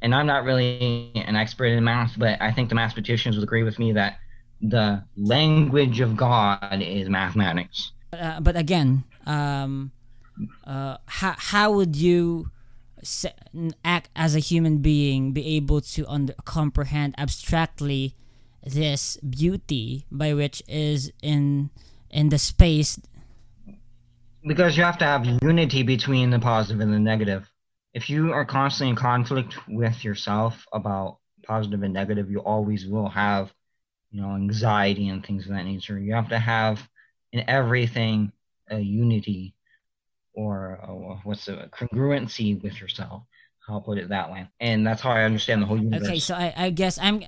[0.00, 3.64] And I'm not really an expert in math, but I think the mathematicians would agree
[3.64, 4.18] with me that
[4.60, 7.92] the language of God is mathematics.
[8.12, 9.90] Uh, but again, um,
[10.64, 12.50] uh, how how would you?
[13.02, 13.34] se-
[13.84, 18.14] act as a human being be able to under, comprehend abstractly
[18.64, 21.70] this beauty by which is in
[22.10, 22.98] in the space
[24.46, 27.48] Because you have to have unity between the positive and the negative.
[27.94, 33.08] If you are constantly in conflict with yourself about positive and negative, you always will
[33.08, 33.52] have,
[34.10, 35.98] you know, anxiety and things of that nature.
[35.98, 36.86] You have to have
[37.32, 38.32] in everything
[38.70, 39.54] a unity
[40.34, 43.22] or uh what's the congruency with yourself.
[43.68, 46.08] I'll put it that way, and that's how I understand the whole universe.
[46.08, 47.22] okay so i i guess i'm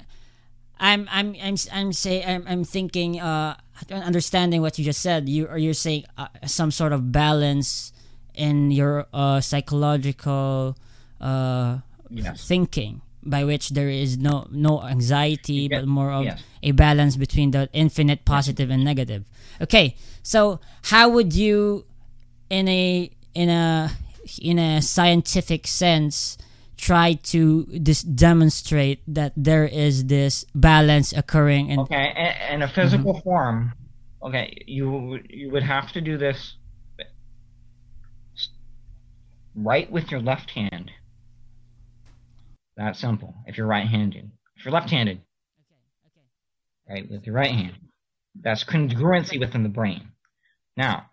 [0.79, 3.57] i'm i'm i'm i'm say i'm, I'm thinking uh
[3.91, 7.93] understanding what you just said you or you're saying uh, some sort of balance
[8.41, 10.77] in your uh psychological
[11.21, 11.79] uh
[12.11, 12.47] yes.
[12.49, 16.43] thinking by which there is no no anxiety Yeah, but more of yes.
[16.63, 19.25] a balance between the infinite positive and negative
[19.61, 20.61] okay so
[20.93, 21.85] how would you
[22.49, 23.91] in a in a
[24.41, 26.39] in a scientific sense
[26.77, 32.69] try to dis- demonstrate that there is this balance occurring in Okay, in, in a
[32.69, 33.23] physical Mm-hmm.
[33.23, 33.75] form,
[34.23, 36.57] okay, you you would have to do this
[39.55, 40.91] write with your left hand.
[42.77, 43.35] That simple.
[43.47, 45.21] If you're right-handed, if you're left-handed,
[46.89, 47.75] write with your right hand,
[48.41, 50.13] that's congruency within the brain.
[50.77, 51.07] Now,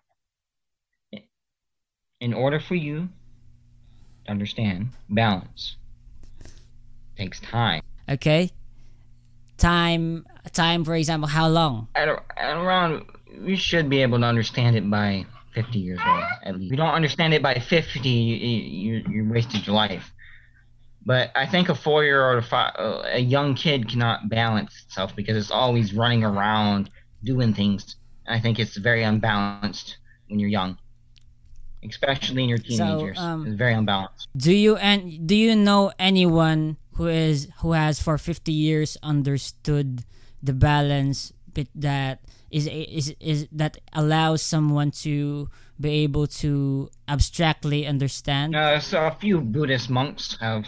[2.20, 3.08] in order for you
[4.24, 5.76] to understand balance,
[7.16, 7.82] takes time.
[8.08, 8.50] okay
[9.56, 13.04] time time for example how long at, at around
[13.42, 15.26] you should be able to understand it by
[15.62, 16.66] 50 years old at least.
[16.66, 18.36] If you don't understand it by 50, you,
[18.84, 20.06] you, you wasted your life.
[21.10, 25.86] But I think a four-year-old, uh, a young kid cannot balance itself because it's always
[26.02, 26.82] running around
[27.24, 27.96] doing things.
[28.36, 29.88] I think it's very unbalanced
[30.28, 30.72] when you're young.
[31.84, 33.18] especially in your teenage So, years.
[33.18, 34.28] um, it's very unbalanced.
[34.36, 40.02] Do you and do you know anyone who is who has for 50 years understood
[40.42, 41.32] the balance
[41.74, 42.18] that
[42.50, 45.48] is is is that allows someone to
[45.80, 48.56] be able to abstractly understand?
[48.56, 50.64] Uh, so a few Buddhist monks have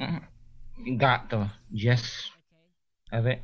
[0.00, 0.18] uh,
[0.96, 2.30] got the gist
[3.12, 3.42] of it.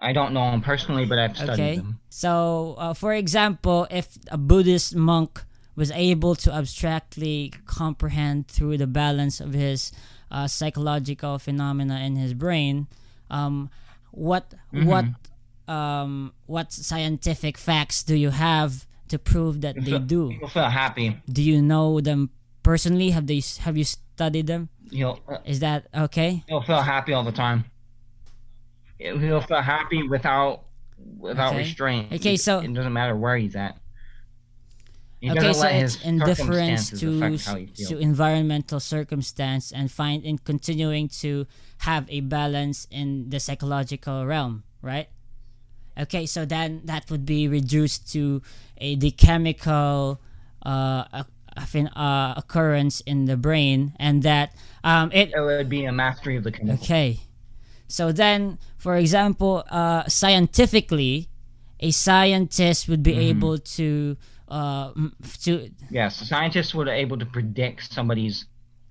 [0.00, 1.76] I don't know them personally, but I've studied Okay.
[1.76, 2.00] them.
[2.10, 5.42] So, uh, for example, if a Buddhist monk
[5.74, 9.92] was able to abstractly comprehend through the balance of his
[10.30, 12.88] uh, psychological phenomena in his brain,
[13.30, 13.70] um,
[14.10, 15.04] what what
[15.68, 20.28] um, what scientific facts do you have to prove that they do?
[20.30, 21.16] People feel happy.
[21.28, 22.30] Do you know them
[22.62, 23.10] personally?
[23.10, 24.68] Have they have you studied them?
[24.90, 26.44] He'll uh, Is that okay?
[26.48, 27.64] he'll feel happy all the time.
[28.98, 30.62] He'll feel happy without
[31.18, 31.58] without Okay.
[31.64, 32.12] restraint.
[32.12, 33.76] Okay, so- it doesn't matter where he's at.
[35.20, 37.88] He okay, so it's indifference to affect how he feels.
[37.88, 41.46] to environmental circumstance and find in continuing to
[41.78, 45.08] have a balance in the psychological realm, right?
[45.98, 48.42] Okay, so then that would be reduced to
[48.78, 50.20] a the chemical
[50.64, 51.26] uh, a-
[51.56, 55.92] a fin- uh, occurrence in the brain, and that um, it it would be a
[55.92, 56.82] mastery of the chemical.
[56.84, 57.20] Okay.
[57.88, 61.28] So then, for example, uh, scientifically,
[61.80, 63.30] a scientist would be Mm-hmm.
[63.38, 64.16] able to
[64.48, 64.92] uh,
[65.42, 68.44] to Yes, scientists were able to predict somebody's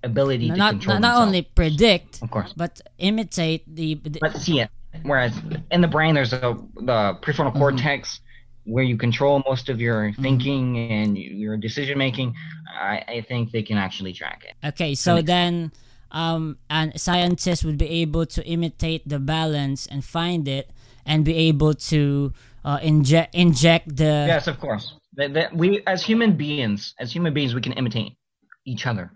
[0.04, 4.38] ability to not control not, not only predict of course, but imitate the, the but
[4.38, 4.70] see it.
[5.04, 5.34] Whereas
[5.72, 7.60] in the brain, there's a, the prefrontal Mm-hmm.
[7.60, 8.20] cortex
[8.66, 12.34] where you control most of your thinking and your decision making.
[12.74, 14.68] I, I think they can actually track it.
[14.70, 15.72] Okay, so then
[16.12, 20.72] um, and scientists would be able to imitate the balance and find it
[21.06, 22.34] and be able to
[22.64, 24.94] uh, inject inject the Yes, of course.
[25.16, 28.18] That, that we, as human beings, as human beings, we can imitate
[28.66, 29.12] each other.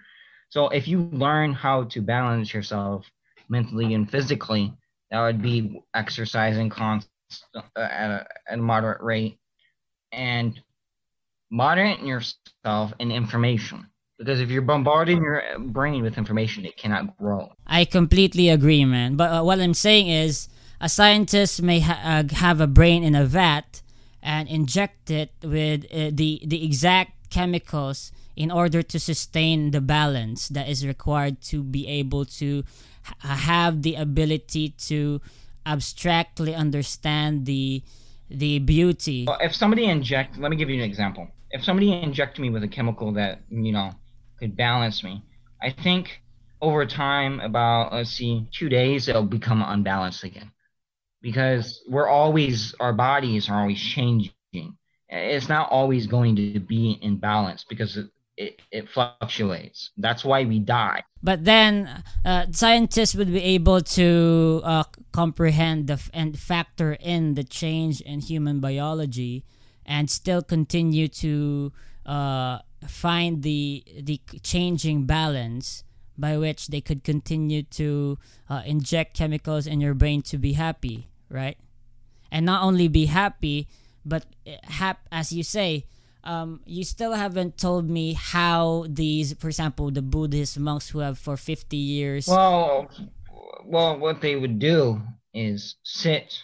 [0.49, 3.05] So if you learn how to balance yourself
[3.49, 4.73] mentally and physically,
[5.11, 7.09] that would be exercising const-
[7.55, 9.37] uh, at, a, at a moderate rate
[10.11, 10.59] and
[11.51, 13.87] moderate yourself in information.
[14.17, 17.53] Because if you're bombarding your brain with information, it cannot grow.
[17.65, 19.15] I completely agree, man.
[19.15, 20.49] But uh, what I'm saying is,
[20.81, 23.81] a scientist may ha- uh, have a brain in a vat
[24.21, 30.47] and inject it with uh, the the exact chemicals in order to sustain the balance
[30.49, 32.63] that is required to be able to
[33.19, 35.21] have the ability to
[35.65, 37.83] abstractly understand the
[38.29, 39.27] the beauty.
[39.39, 41.27] If somebody inject, let me give you an example.
[41.51, 43.91] If somebody inject me with a chemical that you know
[44.37, 45.23] could balance me,
[45.61, 46.21] I think
[46.61, 50.51] over time, about let's see, two days, it'll become unbalanced again,
[51.21, 54.33] because we're always our bodies are always changing.
[55.07, 57.97] It's not always going to be in balance because
[58.39, 59.91] it it, fluctuates.
[59.97, 61.03] That's why we die.
[61.21, 67.35] But then uh, scientists would be able to uh, comprehend the f- and factor in
[67.35, 69.43] the change in human biology,
[69.85, 71.71] and still continue to
[72.05, 75.83] uh, find the the changing balance
[76.17, 78.17] by which they could continue to
[78.49, 81.57] uh, inject chemicals in your brain to be happy, right?
[82.31, 83.67] And not only be happy,
[84.05, 85.85] but uh, hap- as you say,
[86.23, 91.17] um, you still haven't told me how these, for example, the Buddhist monks who have
[91.17, 92.27] for 50 years.
[92.27, 92.89] Well,
[93.65, 95.01] well, what they would do
[95.33, 96.43] is sit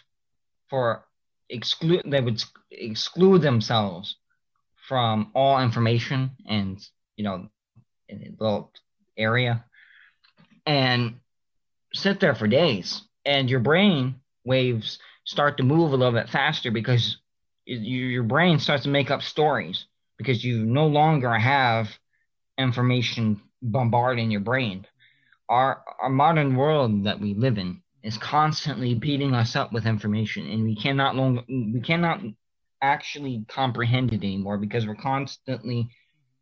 [0.69, 1.05] for
[1.49, 2.03] exclude.
[2.05, 4.15] They would exclude themselves
[4.87, 6.79] from all information and
[7.17, 7.49] you know,
[8.09, 8.71] in a little
[9.17, 9.65] area,
[10.65, 11.15] and
[11.93, 13.01] sit there for days.
[13.25, 17.17] And your brain waves start to move a little bit faster because
[17.65, 19.85] you, your brain starts to make up stories
[20.17, 21.89] because you no longer have
[22.57, 24.85] information bombarding your brain.
[25.49, 30.47] Our our modern world that we live in is constantly beating us up with information
[30.49, 32.21] and we cannot long we cannot
[32.81, 35.89] actually comprehend it anymore because we're constantly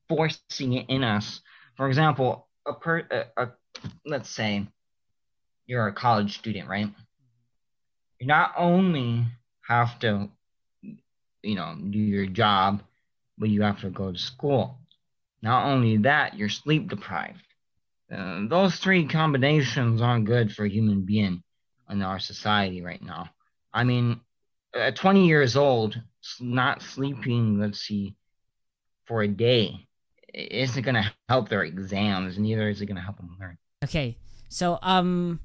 [0.07, 1.41] forcing it in us.
[1.77, 3.51] For example a per a, a
[4.05, 4.67] let's say
[5.65, 6.89] you're a college student right?
[8.19, 9.25] You not only
[9.67, 10.29] have to
[11.43, 12.81] you know do your job
[13.37, 14.79] but you have to go to school
[15.41, 17.43] not only that you're sleep deprived
[18.13, 21.41] uh, those three combinations aren't good for a human being
[21.89, 23.29] in our society right now.
[23.73, 24.21] I mean,
[24.75, 25.99] at 20 years old,
[26.39, 28.15] not sleeping, let's see,
[29.05, 29.87] for a day
[30.33, 33.57] isn't going to help their exams, neither is it going to help them learn.
[33.83, 34.17] Okay,
[34.49, 35.39] so um,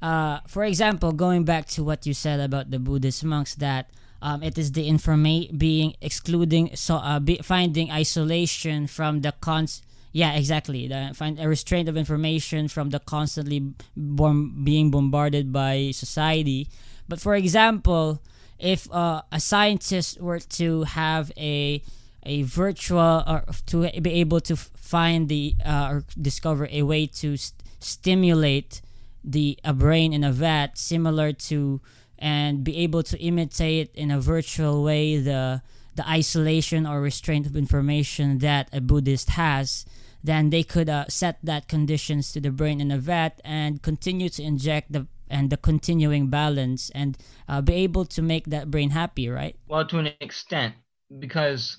[0.00, 3.90] uh, for example, going back to what you said about the Buddhist monks, that
[4.20, 9.82] um, it is the informa- being excluding so uh, be, finding isolation from the cons
[10.12, 10.88] yeah exactly.
[10.88, 13.60] The, find a restraint of information from the constantly
[13.94, 16.68] being bombarded by society.
[17.08, 18.20] But for example
[18.58, 21.82] if uh, a scientist were to have a
[22.24, 27.36] a virtual or to be able to find the uh, or discover a way to
[27.36, 28.82] st- stimulate
[29.22, 31.80] the a brain in a vat similar to
[32.18, 35.62] and be able to imitate in a virtual way the
[35.96, 39.84] the isolation or restraint of information that a Buddhist has,
[40.22, 44.28] then they could uh, set that conditions to the brain in a vat and continue
[44.28, 48.90] to inject the and the continuing balance and uh, be able to make that brain
[48.90, 49.56] happy, right?
[49.68, 50.74] Well, to an extent,
[51.18, 51.76] because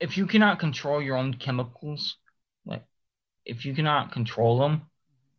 [0.00, 2.16] if you cannot control your own chemicals,
[2.66, 2.84] like
[3.44, 4.82] if you cannot control them,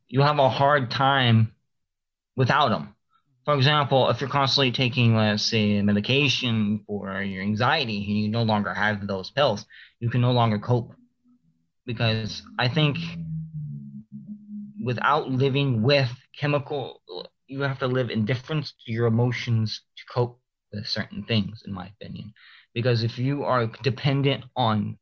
[0.07, 1.53] you have a hard time
[2.35, 2.92] without them.
[3.45, 8.43] For example, if you're constantly taking, let's say, medication for your anxiety and you no
[8.43, 9.65] longer have those pills,
[9.99, 10.93] you can no longer cope.
[11.85, 12.97] Because I think
[14.81, 17.01] without living with chemical,
[17.47, 20.39] you have to live in difference to your emotions to cope
[20.71, 22.33] with certain things, in my opinion.
[22.73, 24.97] Because if you are dependent on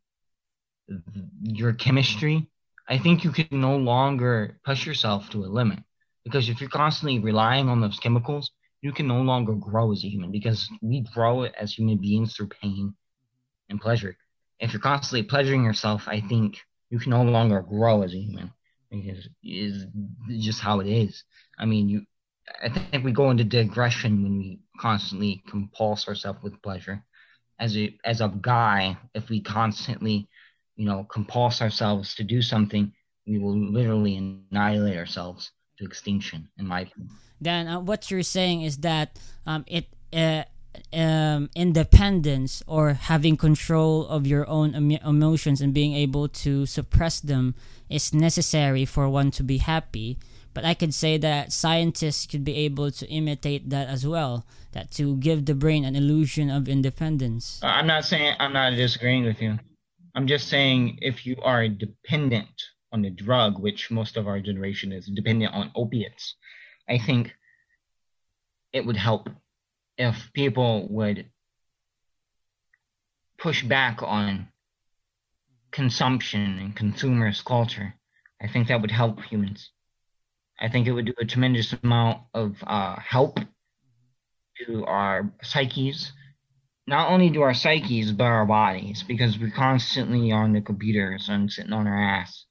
[1.44, 2.50] your chemistry,
[2.90, 5.80] I think you can no longer push yourself to a limit.
[6.24, 8.52] Because if you're constantly relying on those chemicals,
[8.82, 12.50] you can no longer grow as a human because we grow as human beings through
[12.50, 12.94] pain
[13.70, 14.16] and pleasure.
[14.60, 16.58] If you're constantly pleasuring yourself, I think
[16.90, 18.52] you can no longer grow as a human
[18.90, 19.86] because is
[20.40, 21.24] just how it is.
[21.58, 22.06] I mean, you.
[22.64, 24.44] I think we go into digression when we
[24.80, 27.04] constantly compulse ourselves with pleasure.
[27.60, 30.28] As a as a guy, if we constantly,
[30.76, 32.92] you know, compulse ourselves to do something,
[33.28, 35.52] we will literally annihilate ourselves
[35.82, 36.48] to extinction.
[36.58, 37.10] In my opinion.
[37.40, 40.44] Then uh, what you're saying is that um, it uh,
[40.94, 47.20] um, independence or having control of your own em- emotions and being able to suppress
[47.20, 47.56] them
[47.90, 50.18] is necessary for one to be happy.
[50.54, 54.92] But I could say that scientists could be able to imitate that as well, that
[54.92, 57.60] to give the brain an illusion of independence.
[57.64, 59.58] Uh, I'm not saying I'm not disagreeing with you.
[60.14, 62.52] I'm just saying if you are dependent
[62.92, 66.36] on the drug, which most of our generation is dependent on opiates,
[66.90, 67.34] I think
[68.74, 69.30] it would help
[69.98, 71.30] if people would
[73.38, 74.48] push back on
[75.72, 77.96] consumption and consumerist culture.
[78.42, 79.72] I think that would help humans.
[80.60, 83.40] I think it would do a tremendous amount of uh, help
[84.60, 86.12] to our psyches.
[86.88, 91.30] Not only to our psyches, but our bodies, because we constantly are on the computers
[91.30, 92.46] and sitting on our ass.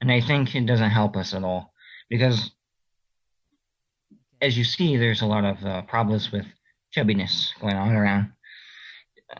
[0.00, 1.72] And I think it doesn't help us at all.
[2.08, 2.50] Because
[4.40, 6.46] as you see, there's a lot of uh, problems with
[6.96, 8.32] chubbiness going on around.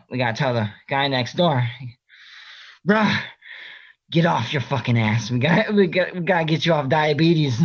[0.09, 1.67] We gotta tell the guy next door,
[2.87, 3.21] bruh,
[4.09, 5.31] get off your fucking ass.
[5.31, 7.61] We got we got we gotta get you off diabetes.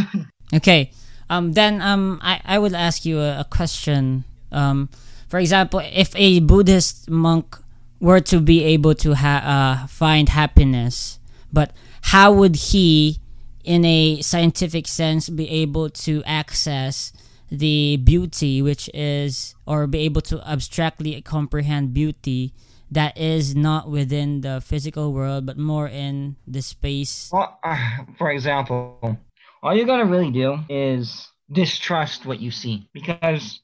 [0.54, 0.90] okay.
[1.28, 1.52] Um.
[1.52, 2.20] Then um.
[2.22, 4.24] I I would ask you a, a question.
[4.52, 4.88] Um.
[5.28, 7.58] For example, if a Buddhist monk
[8.00, 11.18] were to be able to ha- uh, find happiness,
[11.52, 11.72] but
[12.06, 13.18] how would he,
[13.64, 17.12] in a scientific sense, be able to access
[17.50, 22.52] the beauty, which is, or be able to abstractly comprehend beauty
[22.92, 27.28] that is not within the physical world, but more in the space?
[27.32, 29.18] Well, uh, for example,
[29.60, 33.60] all you gotta really do is distrust what you see, because,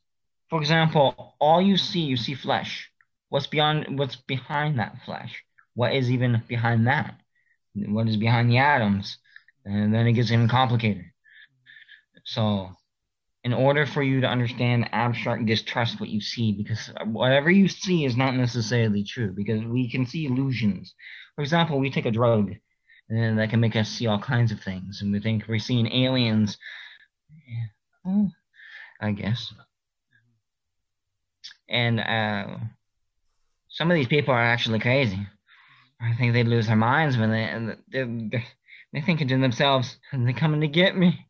[0.50, 2.90] for example, all you see, you see flesh.
[3.28, 3.98] What's beyond?
[3.98, 5.44] What's behind that flesh?
[5.74, 7.21] What is even behind that?
[7.74, 9.18] What is behind the atoms,
[9.64, 11.04] and then it gets even complicated.
[12.24, 12.70] So,
[13.44, 18.04] in order for you to understand abstract, distrust what you see because whatever you see
[18.04, 20.94] is not necessarily true because we can see illusions.
[21.34, 22.52] For example, we take a drug
[23.08, 25.90] and that can make us see all kinds of things, and we think we're seeing
[25.90, 26.56] aliens.
[27.46, 27.64] Yeah.
[28.06, 28.30] Oh,
[29.00, 29.52] I guess.
[31.68, 32.56] And uh,
[33.68, 35.26] some of these people are actually crazy.
[36.02, 38.44] I think they'd lose their minds when they they're,
[38.92, 41.26] they're thinking to themselves, and "They're coming to get me."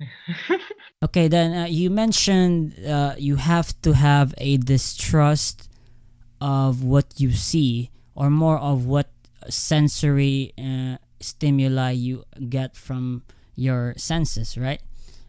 [1.04, 5.68] okay, then uh, you mentioned uh, you have to have a distrust
[6.40, 9.10] of what you see, or more of what
[9.48, 13.22] sensory uh, stimuli you get from
[13.54, 14.82] your senses, right?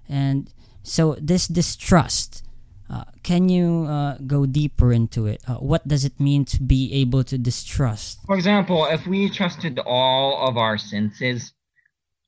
[0.08, 0.52] And
[0.84, 2.44] so this distrust
[2.92, 5.42] uh, can you uh, go deeper into it?
[5.48, 8.20] Uh, what does it mean to be able to distrust?
[8.26, 11.54] For example, if we trusted all of our senses,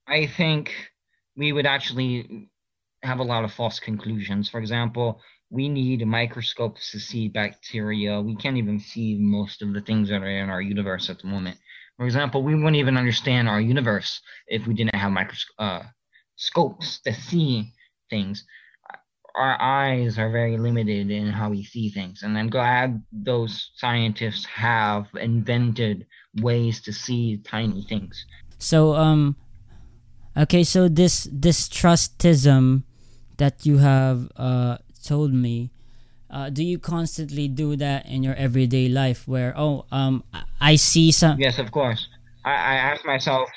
[0.08, 0.74] I think
[1.36, 2.50] we would actually
[3.04, 4.50] have a lot of false conclusions.
[4.50, 8.22] For example, we need microscopes to see bacteria.
[8.22, 11.28] We can't even see most of the things that are in our universe at the
[11.28, 11.58] moment.
[11.98, 17.74] For example, we wouldn't even understand our universe if we didn't have microscopes to see
[18.10, 18.46] things.
[19.36, 24.46] Our eyes are very limited in how we see things, and I'm glad those scientists
[24.46, 26.06] have invented
[26.42, 28.26] ways to see tiny things.
[28.60, 29.36] So um
[30.38, 32.84] okay, so this distrustism
[33.38, 35.72] that you have uh told me
[36.30, 40.24] uh, do you constantly do that in your everyday life where oh um
[40.60, 42.08] I- see some Yes, of course.
[42.46, 43.50] I, I ask myself,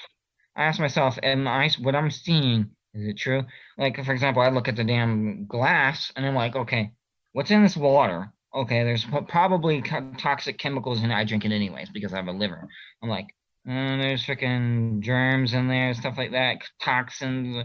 [0.56, 2.75] I ask myself, am I what I'm seeing?
[2.96, 3.44] Is it true?
[3.76, 6.92] Like, for example, I look at the damn glass and I'm like, okay,
[7.32, 8.32] what's in this water?
[8.54, 11.14] Okay, there's probably toxic chemicals in it.
[11.14, 12.66] I drink it anyways because I have a liver.
[13.02, 13.26] I'm like,
[13.68, 17.64] mm, there's freaking germs in there, stuff like that, toxins.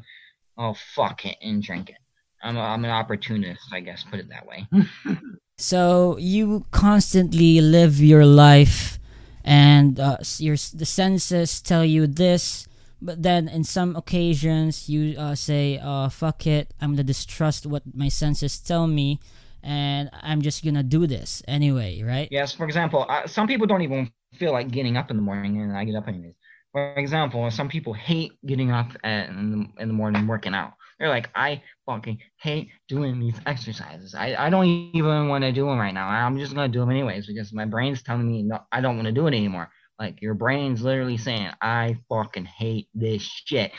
[0.58, 1.96] Oh, fuck it and drink it.
[2.44, 4.68] I'm, a, I'm an opportunist, I guess, put it that way.
[5.62, 8.98] So you constantly live your life,
[9.46, 12.68] and uh, your the senses tell you this,
[13.02, 17.84] but then in some occasions you uh, say, uh, "Fuck it, I'm gonna distrust what
[17.94, 19.20] my senses tell me,
[19.64, 22.28] and I'm just gonna do this anyway." Right?
[22.32, 25.76] Yes, for example, some people don't even feel like getting up in the morning, and
[25.76, 26.36] I get up anyways.
[26.72, 30.72] For example, some people hate getting up at, in, the, in the morning working out.
[31.00, 34.16] They're like, I fucking hate doing these exercises.
[34.16, 36.08] I, I don't even want to do them right now.
[36.08, 39.08] I'm just gonna do them anyways because my brain's telling me no, I don't want
[39.08, 39.70] to do it anymore.
[40.02, 43.72] Like your brain's literally saying, I fucking hate this shit.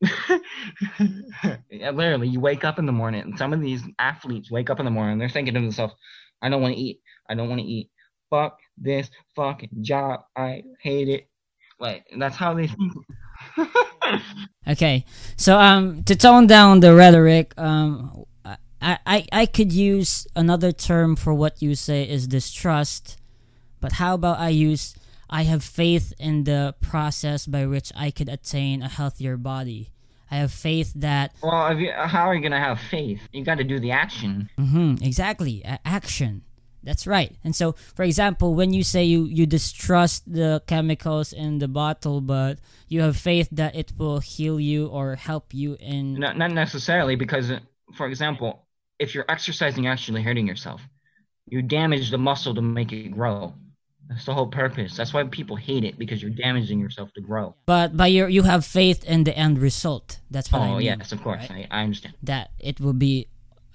[0.00, 0.38] yeah,
[1.90, 4.86] literally, you wake up in the morning, and some of these athletes wake up in
[4.86, 5.92] the morning, they're thinking to themselves,
[6.40, 7.02] I don't want to eat.
[7.28, 7.90] I don't want to eat.
[8.30, 10.20] Fuck this fucking job.
[10.34, 11.28] I hate it.
[11.78, 12.92] Like that's how they think.
[14.66, 15.06] Okay,
[15.38, 21.16] so um, to tone down the rhetoric, um, I, I I could use another term
[21.16, 23.16] for what you say is distrust,
[23.80, 24.97] but how about I use
[25.30, 29.90] I have faith in the process by which I could attain a healthier body.
[30.30, 33.20] I have faith that well, if you, how are you gonna have faith?
[33.32, 34.50] You got to do the action.
[34.58, 36.42] Mm-hmm, exactly a- action.
[36.82, 37.32] That's right.
[37.42, 42.20] And so, for example, when you say you you distrust the chemicals in the bottle,
[42.20, 42.58] but
[42.88, 47.16] you have faith that it will heal you or help you in Not not necessarily
[47.16, 47.50] because,
[47.96, 48.66] for example,
[48.98, 50.82] if you're exercising, actually hurting yourself.
[51.46, 53.54] You damage the muscle to make it grow.
[54.08, 54.96] That's the whole purpose.
[54.96, 57.54] That's why people hate it because you're damaging yourself to grow.
[57.66, 60.18] but but you you have faith in the end result.
[60.30, 60.86] That's what I Oh mean.
[60.86, 61.44] yes, of course.
[61.50, 61.68] right?
[61.70, 62.14] I, I understand.
[62.22, 63.26] That it will be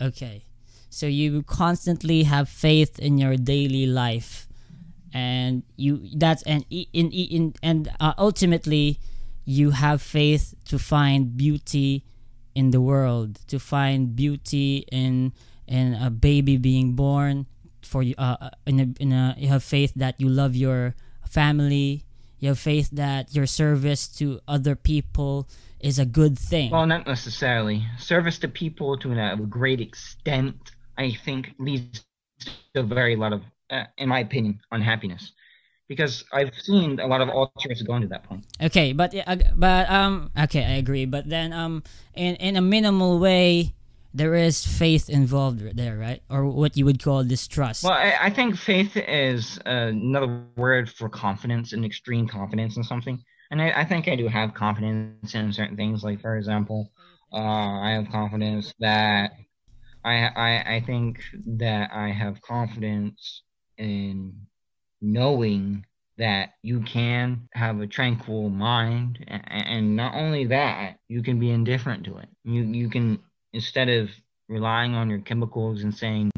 [0.01, 0.45] okay.
[0.89, 4.47] So you constantly have faith in your daily life,
[5.13, 8.99] and you that's and in in, in and uh, ultimately,
[9.45, 12.03] you have faith to find beauty
[12.55, 15.33] in the world, to find beauty in
[15.67, 17.45] in a baby being born.
[17.85, 20.95] For you, uh, uh, in a, in a, you have faith that you love your
[21.27, 22.03] family.
[22.39, 25.47] You have faith that your service to other people
[25.79, 26.71] is a good thing.
[26.71, 27.85] Well, not necessarily.
[27.97, 30.55] Service to people to a great extent,
[30.97, 32.03] I think, leads
[32.73, 35.31] to a very lot of, uh, in my opinion, unhappiness.
[35.87, 38.45] Because I've seen a lot of altruists going to that point.
[38.61, 41.05] Okay, but uh, but um okay, I agree.
[41.05, 41.83] But then um
[42.15, 43.75] in in a minimal way,
[44.13, 46.21] there is faith involved there, right?
[46.29, 47.83] Or what you would call distrust.
[47.83, 52.83] Well, I, I think faith is uh, another word for confidence and extreme confidence in
[52.83, 53.23] something.
[53.51, 56.03] And I, I think I do have confidence in certain things.
[56.03, 56.91] Like, for example,
[57.33, 59.31] uh, I have confidence that
[60.05, 61.21] I, I I think
[61.57, 63.43] that I have confidence
[63.77, 64.33] in
[65.01, 65.85] knowing
[66.17, 71.49] that you can have a tranquil mind and, and not only that you can be
[71.49, 73.19] indifferent to it you you can
[73.53, 74.09] instead of
[74.49, 76.31] relying on your chemicals and saying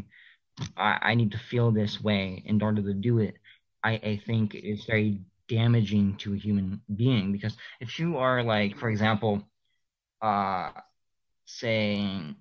[0.78, 3.38] I, I need to feel this way in order to do it
[3.84, 8.78] I, I think it's very damaging to a human being because if you are like
[8.78, 9.44] for example
[10.22, 10.72] uh
[11.46, 12.36] saying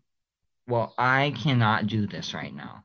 [0.69, 2.85] well i cannot do this right now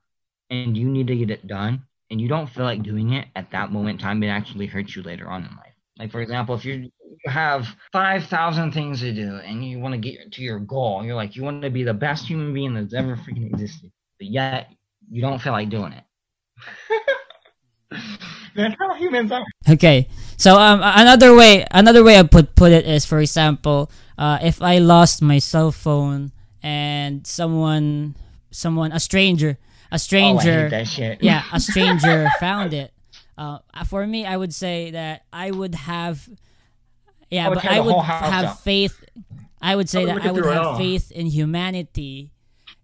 [0.50, 3.52] and you need to get it done and you don't feel like doing it at
[3.52, 5.68] that moment in time, it actually hurts you later on in life.
[6.00, 6.89] Like for example, if you
[7.26, 11.04] you have five thousand things to do and you want to get to your goal,
[11.06, 14.28] you're like you want to be the best human being that's ever freaking existed, but
[14.28, 14.72] yet
[15.12, 16.04] you don't feel like doing it.
[18.56, 19.43] that's how humans are.
[19.70, 20.08] Okay.
[20.38, 24.62] So um another way another way I put put it is for example, uh if
[24.62, 26.32] I lost my cell phone
[26.64, 28.16] and someone
[28.52, 29.58] someone a stranger
[29.91, 31.24] a Oh, I stranger hate that shit.
[31.24, 32.93] yeah, a stranger found it.
[33.40, 36.28] Uh, for me, I would say that I would have,
[37.32, 38.56] yeah, I would but I would have down.
[38.58, 39.02] faith.
[39.62, 40.78] I would say I would that I would have realm.
[40.78, 42.34] faith in humanity,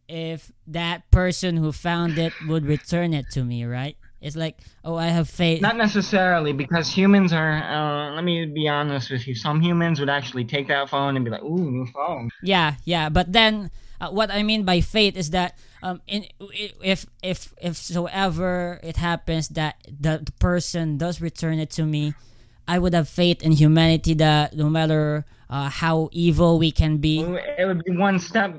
[0.08, 3.98] if that person who found it would return it to me, right?
[4.22, 5.62] It's like, oh, I have faith.
[5.62, 7.52] Not necessarily, because humans are.
[7.62, 9.36] Uh, let me be honest with you.
[9.36, 13.10] Some humans would actually take that phone and be like, "Ooh, new phone." Yeah, yeah.
[13.10, 17.78] But then, uh, what I mean by faith is that um, in, if if if
[17.78, 22.16] so ever it happens that the, person does return it to me,
[22.68, 27.22] I would have faith in humanity that no matter uh, how evil we can be,
[27.22, 28.58] It would be one step.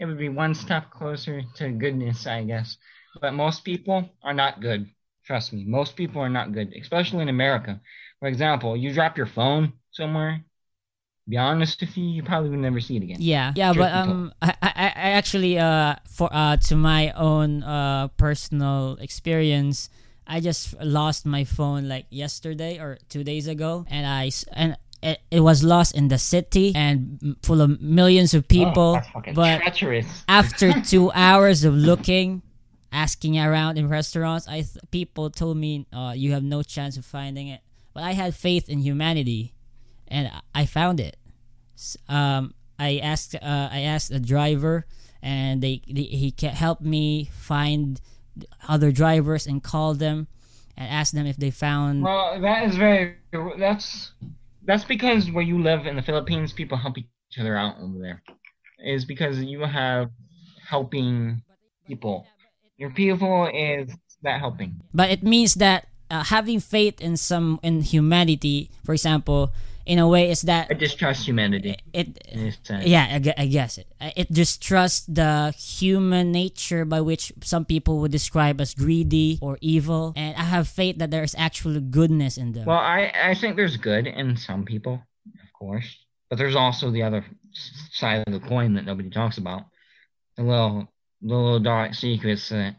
[0.00, 2.76] It would be one step closer to goodness, I guess.
[3.20, 4.90] But most people are not good.
[5.24, 7.80] Trust me, most people are not good, especially in America.
[8.18, 10.44] For example, you drop your phone somewhere.
[11.28, 13.16] Be honest with you, you probably would never see it again.
[13.18, 17.64] Yeah, yeah, Truth but um, I, I, I actually uh for uh to my own
[17.64, 19.90] uh personal experience,
[20.26, 25.18] I just lost my phone like yesterday or two days ago, and I and it,
[25.32, 28.92] it was lost in the city and full of millions of Oh, people.
[28.94, 30.06] that's fucking but treacherous.
[30.28, 32.42] after two hours of looking,
[32.92, 37.04] asking around in restaurants, I th- people told me uh you have no chance of
[37.04, 37.62] finding it,
[37.92, 39.54] but I had faith in humanity,
[40.08, 41.16] and I- found it
[42.08, 44.86] um, I asked uh, I asked a driver,
[45.22, 48.00] and they, they he helped me find
[48.68, 50.28] other drivers and call them,
[50.76, 52.02] and ask them if they found.
[52.02, 53.16] Well, that is very.
[53.58, 54.12] That's
[54.64, 57.06] that's because where you live in the Philippines, people help each
[57.38, 58.22] other out over there.
[58.84, 60.10] Is because you have
[60.68, 61.42] helping
[61.86, 62.26] people.
[62.76, 63.90] Your people is
[64.22, 64.80] that helping.
[64.92, 69.50] but it means that uh, having faith in some in humanity, for example,
[69.86, 71.76] in a way, is that I distrust humanity.
[71.94, 72.18] it.
[72.68, 73.86] Yeah, I, I guess it.
[74.16, 80.12] It distrusts the human nature by which some people would describe as greedy or evil,
[80.16, 82.66] and I have faith that there is actually goodness in them.
[82.66, 84.94] Well, I I think there's good in some people,
[85.26, 85.86] of course,
[86.28, 87.24] but there's also the other
[87.92, 89.62] side of the coin that nobody talks about.
[90.36, 92.76] The little the little dark secrets that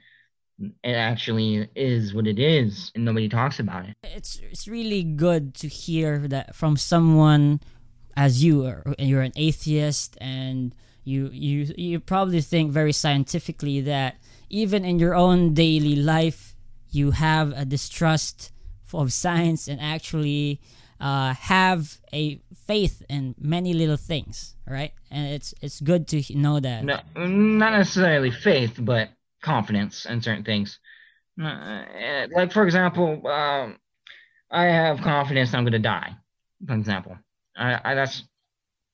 [0.59, 3.95] it actually is what it is, and nobody talks about it.
[4.03, 7.59] it's it's really good to hear that from someone
[8.15, 14.15] as you are you're an atheist and you you you probably think very scientifically that
[14.49, 16.55] even in your own daily life
[16.89, 18.51] you have a distrust
[18.93, 20.59] of science and actually
[20.99, 26.59] uh, have a faith in many little things right and it's it's good to know
[26.59, 29.09] that No, not necessarily faith, but
[29.41, 30.79] confidence in certain things.
[31.41, 31.83] Uh,
[32.35, 33.77] like for example, um,
[34.51, 36.15] I have confidence I'm gonna die.
[36.65, 37.17] For example,
[37.55, 38.23] I, I that's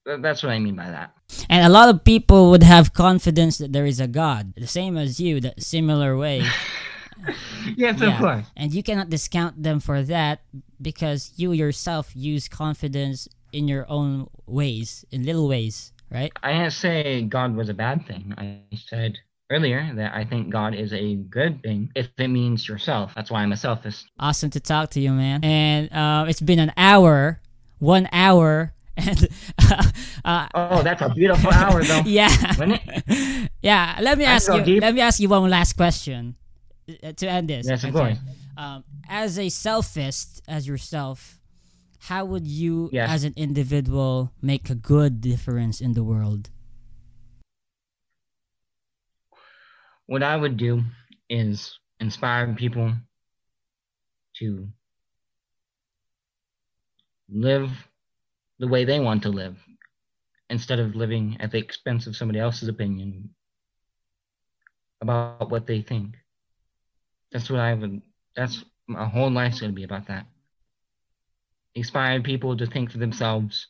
[0.06, 1.14] that's what I mean by that.
[1.50, 4.98] and a lot of people would have confidence that there is a god the same
[4.98, 6.44] as you that similar way
[7.78, 8.14] yes, Yeah.
[8.14, 8.46] of course.
[8.58, 10.42] and you cannot discount them for that
[10.82, 16.72] because you yourself use confidence in your own ways in little ways right I didn't
[16.74, 18.34] say God was a bad thing.
[18.38, 19.18] I said
[19.50, 23.14] earlier that I think God is a good thing if it means yourself.
[23.16, 24.06] That's why I'm a selfist.
[24.20, 27.40] awesome to talk to you man and uh, it's been an hour
[27.80, 29.28] one hour and
[30.24, 32.04] uh, Oh, that's a beautiful hour, though.
[32.06, 32.30] yeah
[33.62, 34.82] yeah let me ask you deep.
[34.82, 36.36] let me ask you one last question
[37.04, 38.14] uh, to end this Yes, of okay?
[38.16, 38.18] course.
[38.58, 41.40] um, as a selfist as yourself
[42.10, 43.10] how would you Yes.
[43.10, 46.50] as an individual make a good difference in the world
[50.06, 50.84] What I would do
[51.30, 52.94] is inspire people
[54.38, 54.68] to
[57.30, 57.70] live
[58.60, 59.58] the way they want to live
[60.50, 63.30] instead of living at the expense of somebody else's opinion
[65.02, 66.16] about what they think.
[67.32, 68.02] That's what I would,
[68.36, 70.26] that's my whole life's going to be about that.
[71.76, 73.68] Inspire people to think for themselves,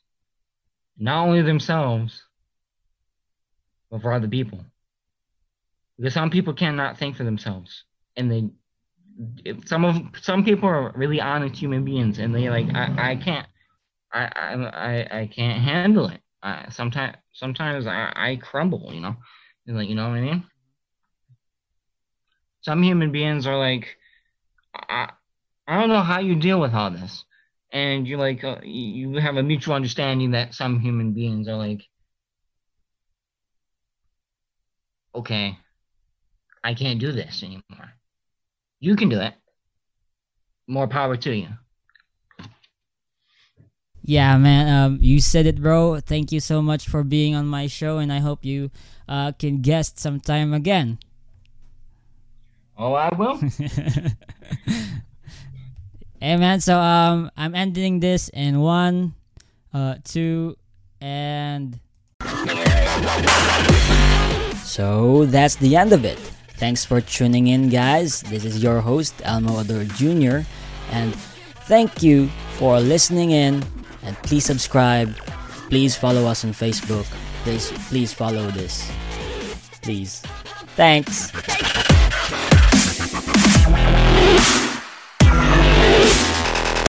[0.97, 2.23] not only themselves,
[3.89, 4.65] but for other people
[5.97, 7.83] because some people cannot think for themselves.
[8.15, 8.49] And they
[9.65, 13.47] some of some people are really honest human beings and they like i, I can't
[14.11, 16.21] I, I i can't handle it.
[16.41, 19.15] I, sometimes sometimes I, I crumble you know?
[19.67, 20.43] And, like you know what i mean?
[22.61, 23.97] Some human beings are like
[24.73, 25.09] i
[25.67, 27.23] i don't know how you deal with all this.
[27.71, 31.81] And you like uh, you have a mutual understanding that some human beings are like
[35.15, 35.57] okay
[36.63, 37.93] I can't do this anymore.
[38.79, 39.33] You can do it.
[40.67, 41.47] More power to you.
[44.01, 44.67] Yeah, man.
[44.67, 45.99] Um, you said it, bro.
[45.99, 48.71] Thank you so much for being on my show, and I hope you
[49.07, 50.99] uh, can guest sometime again.
[52.77, 53.37] Oh, I will.
[56.19, 56.59] hey, man.
[56.59, 59.15] So um, I'm ending this in one,
[59.73, 60.57] uh, two,
[60.99, 61.79] and.
[64.63, 66.32] So that's the end of it.
[66.55, 68.21] Thanks for tuning in, guys.
[68.21, 70.47] This is your host, Elmo Ador Jr.
[70.91, 71.15] And
[71.65, 72.27] thank you
[72.57, 73.63] for listening in.
[74.03, 75.15] And please subscribe.
[75.69, 77.05] Please follow us on Facebook.
[77.43, 78.89] Please, please follow this.
[79.81, 80.21] Please.
[80.75, 81.31] Thanks.